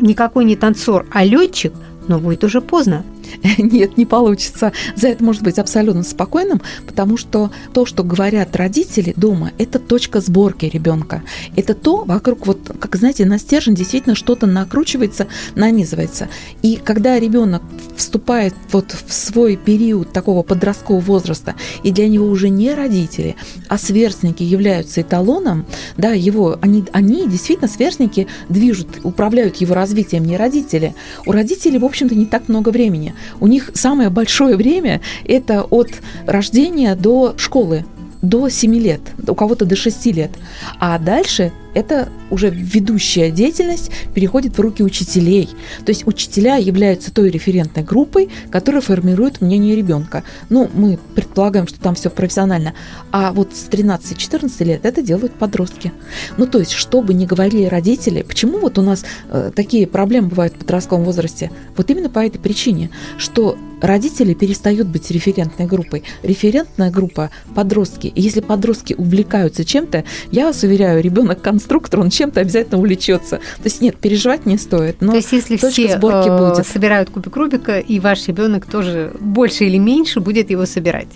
никакой 0.00 0.44
не 0.44 0.56
танцор, 0.56 1.06
а 1.10 1.24
летчик, 1.24 1.72
но 2.06 2.18
будет 2.18 2.44
уже 2.44 2.60
поздно. 2.60 3.04
Нет, 3.58 3.96
не 3.96 4.06
получится. 4.06 4.72
За 4.96 5.08
это 5.08 5.22
может 5.22 5.42
быть 5.42 5.58
абсолютно 5.58 6.02
спокойным, 6.02 6.60
потому 6.86 7.16
что 7.16 7.50
то, 7.72 7.86
что 7.86 8.02
говорят 8.02 8.56
родители 8.56 9.12
дома, 9.16 9.52
это 9.58 9.78
точка 9.78 10.20
сборки 10.20 10.66
ребенка. 10.66 11.22
Это 11.56 11.74
то, 11.74 12.04
вокруг, 12.04 12.46
вот, 12.46 12.70
как 12.78 12.96
знаете, 12.96 13.24
на 13.24 13.38
стержень 13.38 13.74
действительно 13.74 14.14
что-то 14.14 14.46
накручивается, 14.46 15.28
нанизывается. 15.54 16.28
И 16.62 16.76
когда 16.76 17.18
ребенок 17.18 17.62
вступает 17.96 18.54
вот 18.72 18.92
в 19.06 19.12
свой 19.12 19.56
период 19.56 20.12
такого 20.12 20.42
подросткового 20.42 21.00
возраста, 21.00 21.54
и 21.82 21.90
для 21.90 22.08
него 22.08 22.26
уже 22.26 22.48
не 22.48 22.74
родители, 22.74 23.36
а 23.68 23.78
сверстники 23.78 24.42
являются 24.42 25.02
эталоном, 25.02 25.66
да, 25.96 26.12
его, 26.12 26.58
они, 26.60 26.84
они 26.92 27.28
действительно 27.28 27.68
сверстники 27.68 28.26
движут, 28.48 29.00
управляют 29.04 29.56
его 29.56 29.74
развитием, 29.74 30.24
не 30.24 30.36
родители. 30.36 30.94
У 31.26 31.32
родителей, 31.32 31.78
в 31.78 31.84
общем-то, 31.84 32.14
не 32.14 32.26
так 32.26 32.48
много 32.48 32.70
времени. 32.70 33.14
У 33.40 33.46
них 33.46 33.70
самое 33.74 34.10
большое 34.10 34.56
время– 34.56 35.00
это 35.24 35.62
от 35.62 35.90
рождения 36.26 36.94
до 36.94 37.34
школы, 37.36 37.84
до 38.22 38.48
7 38.48 38.74
лет, 38.74 39.00
у 39.26 39.34
кого-то 39.34 39.64
до 39.64 39.76
6 39.76 40.06
лет. 40.06 40.30
А 40.78 40.98
дальше 40.98 41.52
это 41.74 42.08
уже 42.30 42.50
ведущая 42.50 43.30
деятельность 43.30 43.90
переходит 44.14 44.56
в 44.56 44.60
руки 44.60 44.82
учителей. 44.82 45.48
То 45.84 45.90
есть 45.90 46.06
учителя 46.06 46.56
являются 46.56 47.12
той 47.12 47.30
референтной 47.30 47.82
группой, 47.82 48.28
которая 48.50 48.80
формирует 48.80 49.40
мнение 49.40 49.76
ребенка. 49.76 50.24
Ну, 50.48 50.70
мы 50.72 50.98
предполагаем, 51.14 51.66
что 51.66 51.80
там 51.80 51.94
все 51.94 52.10
профессионально. 52.10 52.74
А 53.12 53.32
вот 53.32 53.54
с 53.54 53.68
13-14 53.68 54.64
лет 54.64 54.84
это 54.84 55.02
делают 55.02 55.34
подростки. 55.34 55.92
Ну, 56.36 56.46
то 56.46 56.58
есть, 56.58 56.72
что 56.72 57.02
бы 57.02 57.14
ни 57.14 57.26
говорили 57.26 57.64
родители, 57.64 58.22
почему 58.22 58.58
вот 58.58 58.78
у 58.78 58.82
нас 58.82 59.04
э, 59.30 59.50
такие 59.54 59.86
проблемы 59.86 60.28
бывают 60.28 60.54
в 60.54 60.58
подростковом 60.58 61.04
возрасте? 61.04 61.50
Вот 61.76 61.90
именно 61.90 62.08
по 62.08 62.20
этой 62.20 62.38
причине, 62.38 62.90
что 63.18 63.56
родители 63.80 64.34
перестают 64.34 64.88
быть 64.88 65.10
референтной 65.10 65.66
группой. 65.66 66.02
Референтная 66.22 66.90
группа– 66.90 67.30
подростки. 67.54 68.08
И 68.08 68.20
если 68.20 68.40
подростки 68.40 68.94
увлекаются 68.94 69.64
чем-то, 69.64 70.04
я 70.30 70.46
вас 70.46 70.62
уверяю, 70.62 71.02
ребенок 71.02 71.40
конструктор, 71.58 71.98
он 71.98 72.10
чем-то 72.10 72.40
обязательно 72.40 72.78
увлечется. 72.78 73.38
То 73.38 73.64
есть 73.64 73.80
нет, 73.80 73.96
переживать 73.96 74.46
не 74.46 74.56
стоит. 74.58 75.00
Но 75.00 75.10
То 75.10 75.16
есть 75.16 75.32
если 75.32 75.56
все 75.56 75.96
сборки 75.96 76.28
э, 76.28 76.38
будет. 76.38 76.66
собирают 76.66 77.10
кубик 77.10 77.36
Рубика, 77.36 77.80
и 77.80 77.98
ваш 77.98 78.28
ребенок 78.28 78.66
тоже 78.66 79.12
больше 79.18 79.64
или 79.64 79.76
меньше 79.76 80.20
будет 80.20 80.50
его 80.50 80.66
собирать. 80.66 81.08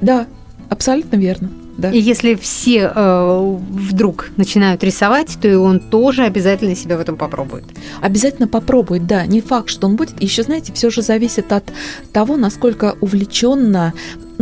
Да, 0.00 0.26
абсолютно 0.70 1.16
верно. 1.16 1.50
Да. 1.76 1.90
И 1.90 1.98
если 1.98 2.34
все 2.34 2.92
э, 2.94 3.56
вдруг 3.70 4.30
начинают 4.36 4.82
рисовать, 4.84 5.38
то 5.40 5.48
и 5.48 5.54
он 5.54 5.80
тоже 5.80 6.24
обязательно 6.24 6.74
себя 6.74 6.96
в 6.96 7.00
этом 7.00 7.16
попробует. 7.16 7.64
Обязательно 8.00 8.48
попробует, 8.48 9.06
да. 9.06 9.26
Не 9.26 9.40
факт, 9.42 9.68
что 9.68 9.86
он 9.86 9.96
будет. 9.96 10.22
Еще, 10.22 10.42
знаете, 10.42 10.72
все 10.72 10.90
же 10.90 11.02
зависит 11.02 11.52
от 11.52 11.64
того, 12.12 12.36
насколько 12.36 12.96
увлеченно 13.00 13.92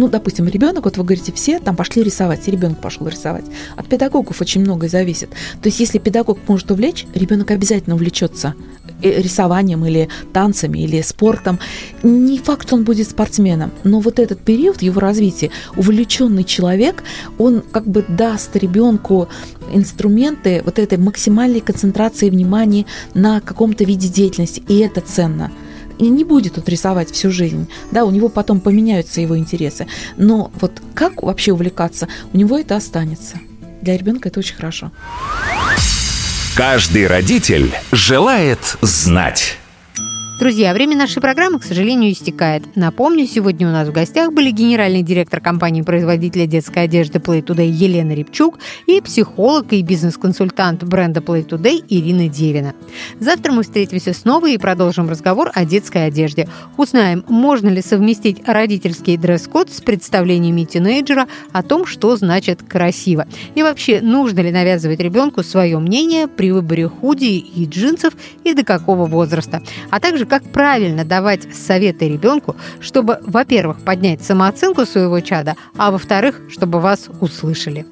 ну, 0.01 0.09
допустим, 0.09 0.49
ребенок, 0.49 0.87
вот 0.87 0.97
вы 0.97 1.05
говорите, 1.05 1.31
все 1.31 1.59
там 1.59 1.77
пошли 1.77 2.03
рисовать, 2.03 2.49
и 2.49 2.51
ребенок 2.51 2.81
пошел 2.81 3.07
рисовать. 3.07 3.45
От 3.77 3.87
педагогов 3.87 4.41
очень 4.41 4.63
многое 4.63 4.89
зависит. 4.89 5.29
То 5.61 5.69
есть, 5.69 5.79
если 5.79 5.99
педагог 5.99 6.39
может 6.49 6.71
увлечь, 6.71 7.07
ребенок 7.15 7.51
обязательно 7.51 7.97
увлечется 7.97 8.55
э, 9.03 9.21
рисованием 9.21 9.85
или 9.85 10.09
танцами 10.33 10.79
или 10.79 11.03
спортом. 11.03 11.59
Не 12.03 12.39
факт, 12.39 12.67
что 12.67 12.77
он 12.77 12.85
будет 12.85 13.11
спортсменом, 13.11 13.73
но 13.85 14.01
вот 14.01 14.19
этот 14.19 14.41
период 14.41 14.81
его 14.81 15.01
развитии, 15.01 15.51
увлеченный 15.77 16.45
человек, 16.45 17.05
он 17.37 17.61
как 17.61 17.87
бы 17.87 18.03
даст 18.09 18.57
ребенку 18.57 19.29
инструменты 19.71 20.63
вот 20.65 20.79
этой 20.79 20.97
максимальной 20.97 21.61
концентрации 21.61 22.31
внимания 22.31 22.87
на 23.13 23.43
каком-то 23.43 23.85
виде 23.85 24.09
деятельности, 24.09 24.63
и 24.67 24.79
это 24.79 25.03
ценно 25.03 25.53
не 26.09 26.25
будет 26.25 26.55
тут 26.55 26.69
рисовать 26.69 27.11
всю 27.11 27.31
жизнь, 27.31 27.69
да, 27.91 28.05
у 28.05 28.11
него 28.11 28.29
потом 28.29 28.61
поменяются 28.61 29.21
его 29.21 29.37
интересы. 29.37 29.87
Но 30.17 30.51
вот 30.61 30.83
как 30.95 31.23
вообще 31.23 31.53
увлекаться, 31.53 32.09
у 32.33 32.37
него 32.37 32.59
это 32.59 32.77
останется. 32.77 33.39
Для 33.83 33.97
ребенка 33.97 34.29
это 34.29 34.41
очень 34.41 34.57
хорошо. 34.57 34.91
Каждый 36.55 37.07
родитель 37.07 37.73
желает 37.93 38.77
знать. 38.83 39.60
Друзья, 40.41 40.73
время 40.73 40.97
нашей 40.97 41.21
программы, 41.21 41.59
к 41.59 41.65
сожалению, 41.65 42.13
истекает. 42.13 42.75
Напомню, 42.75 43.27
сегодня 43.27 43.69
у 43.69 43.71
нас 43.71 43.89
в 43.89 43.93
гостях 43.93 44.33
были 44.33 44.51
генеральный 44.51 45.03
директор 45.03 45.39
компании-производителя 45.39 46.47
детской 46.47 46.85
одежды 46.85 47.19
Play 47.19 47.43
Today 47.45 47.69
Елена 47.69 48.13
Рябчук 48.13 48.59
и 48.87 49.03
психолог 49.03 49.71
и 49.75 49.83
бизнес-консультант 49.83 50.83
бренда 50.85 51.21
Play 51.21 51.47
Today 51.47 51.85
Ирина 51.87 52.31
Девина. 52.31 52.73
Завтра 53.19 53.53
мы 53.53 53.65
встретимся 53.65 54.15
снова 54.15 54.49
и 54.49 54.57
продолжим 54.57 55.11
разговор 55.11 55.51
о 55.53 55.67
детской 55.67 56.07
одежде. 56.07 56.49
Узнаем, 56.79 57.23
можно 57.29 57.69
ли 57.69 57.83
совместить 57.83 58.41
родительский 58.49 59.19
дресс-код 59.19 59.71
с 59.71 59.83
представлениями 59.83 60.65
тинейджера 60.65 61.29
о 61.53 61.63
том, 61.63 61.85
что 61.85 62.17
значит 62.17 62.63
красиво. 62.63 63.27
И 63.55 63.63
вообще, 63.63 64.01
нужно 64.01 64.41
ли 64.41 64.51
навязывать 64.51 65.01
ребенку 65.01 65.43
свое 65.43 65.79
мнение 65.79 66.29
при 66.29 66.51
выборе 66.51 66.89
худи 66.89 67.27
и 67.27 67.67
джинсов 67.67 68.15
и 68.43 68.55
до 68.55 68.65
какого 68.65 69.05
возраста. 69.05 69.63
А 69.91 70.01
также 70.01 70.30
как 70.31 70.45
правильно 70.45 71.05
давать 71.05 71.55
советы 71.55 72.09
ребенку, 72.09 72.57
чтобы, 72.81 73.19
во-первых, 73.27 73.81
поднять 73.85 74.23
самооценку 74.23 74.87
своего 74.87 75.21
чада, 75.21 75.57
а 75.77 75.91
во-вторых, 75.91 76.41
чтобы 76.49 76.81
вас 76.81 77.11
услышали. 77.21 77.85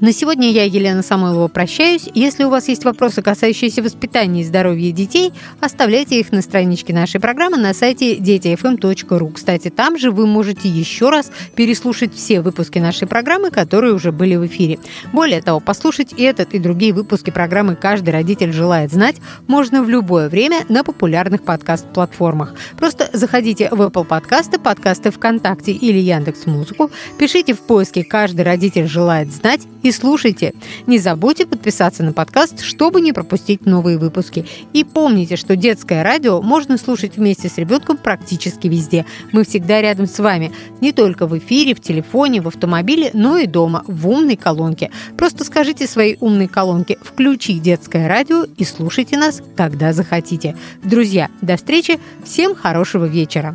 На 0.00 0.12
сегодня 0.12 0.52
я, 0.52 0.62
Елена 0.62 1.02
Самойлова, 1.02 1.48
прощаюсь. 1.48 2.08
Если 2.14 2.44
у 2.44 2.50
вас 2.50 2.68
есть 2.68 2.84
вопросы, 2.84 3.20
касающиеся 3.20 3.82
воспитания 3.82 4.42
и 4.42 4.44
здоровья 4.44 4.92
детей, 4.92 5.32
оставляйте 5.58 6.20
их 6.20 6.30
на 6.30 6.40
страничке 6.40 6.92
нашей 6.92 7.18
программы 7.18 7.56
на 7.56 7.74
сайте 7.74 8.14
детифм.ру. 8.14 9.28
Кстати, 9.30 9.70
там 9.70 9.98
же 9.98 10.12
вы 10.12 10.28
можете 10.28 10.68
еще 10.68 11.10
раз 11.10 11.32
переслушать 11.56 12.14
все 12.14 12.42
выпуски 12.42 12.78
нашей 12.78 13.08
программы, 13.08 13.50
которые 13.50 13.92
уже 13.92 14.12
были 14.12 14.36
в 14.36 14.46
эфире. 14.46 14.78
Более 15.12 15.42
того, 15.42 15.58
послушать 15.58 16.12
этот 16.12 16.54
и 16.54 16.60
другие 16.60 16.92
выпуски 16.92 17.30
программы 17.30 17.74
«Каждый 17.74 18.10
родитель 18.10 18.52
желает 18.52 18.92
знать» 18.92 19.16
можно 19.48 19.82
в 19.82 19.88
любое 19.88 20.28
время 20.28 20.60
на 20.68 20.84
популярных 20.84 21.42
подкаст-платформах. 21.42 22.54
Просто 22.76 23.10
заходите 23.12 23.68
в 23.72 23.82
Apple 23.82 24.04
подкасты, 24.04 24.60
подкасты 24.60 25.10
ВКонтакте 25.10 25.72
или 25.72 25.98
Яндекс 25.98 26.46
Музыку, 26.46 26.92
пишите 27.18 27.54
в 27.54 27.60
поиске 27.62 28.04
«Каждый 28.04 28.42
родитель 28.42 28.86
желает 28.86 29.32
знать» 29.32 29.62
и 29.82 29.87
слушайте. 29.92 30.54
Не 30.86 30.98
забудьте 30.98 31.46
подписаться 31.46 32.02
на 32.02 32.12
подкаст, 32.12 32.62
чтобы 32.62 33.00
не 33.00 33.12
пропустить 33.12 33.66
новые 33.66 33.98
выпуски. 33.98 34.46
И 34.72 34.84
помните, 34.84 35.36
что 35.36 35.56
детское 35.56 36.02
радио 36.02 36.42
можно 36.42 36.78
слушать 36.78 37.16
вместе 37.16 37.48
с 37.48 37.58
ребенком 37.58 37.96
практически 37.96 38.66
везде. 38.66 39.04
Мы 39.32 39.44
всегда 39.44 39.80
рядом 39.80 40.06
с 40.06 40.18
вами. 40.18 40.52
Не 40.80 40.92
только 40.92 41.26
в 41.26 41.36
эфире, 41.38 41.74
в 41.74 41.80
телефоне, 41.80 42.40
в 42.40 42.48
автомобиле, 42.48 43.10
но 43.14 43.36
и 43.36 43.46
дома, 43.46 43.84
в 43.86 44.08
умной 44.08 44.36
колонке. 44.36 44.90
Просто 45.16 45.44
скажите 45.44 45.86
своей 45.86 46.16
умной 46.20 46.48
колонке 46.48 46.98
«Включи 47.02 47.58
детское 47.58 48.08
радио» 48.08 48.44
и 48.56 48.64
слушайте 48.64 49.16
нас, 49.16 49.42
когда 49.56 49.92
захотите. 49.92 50.56
Друзья, 50.82 51.28
до 51.40 51.56
встречи. 51.56 52.00
Всем 52.24 52.54
хорошего 52.54 53.04
вечера. 53.04 53.54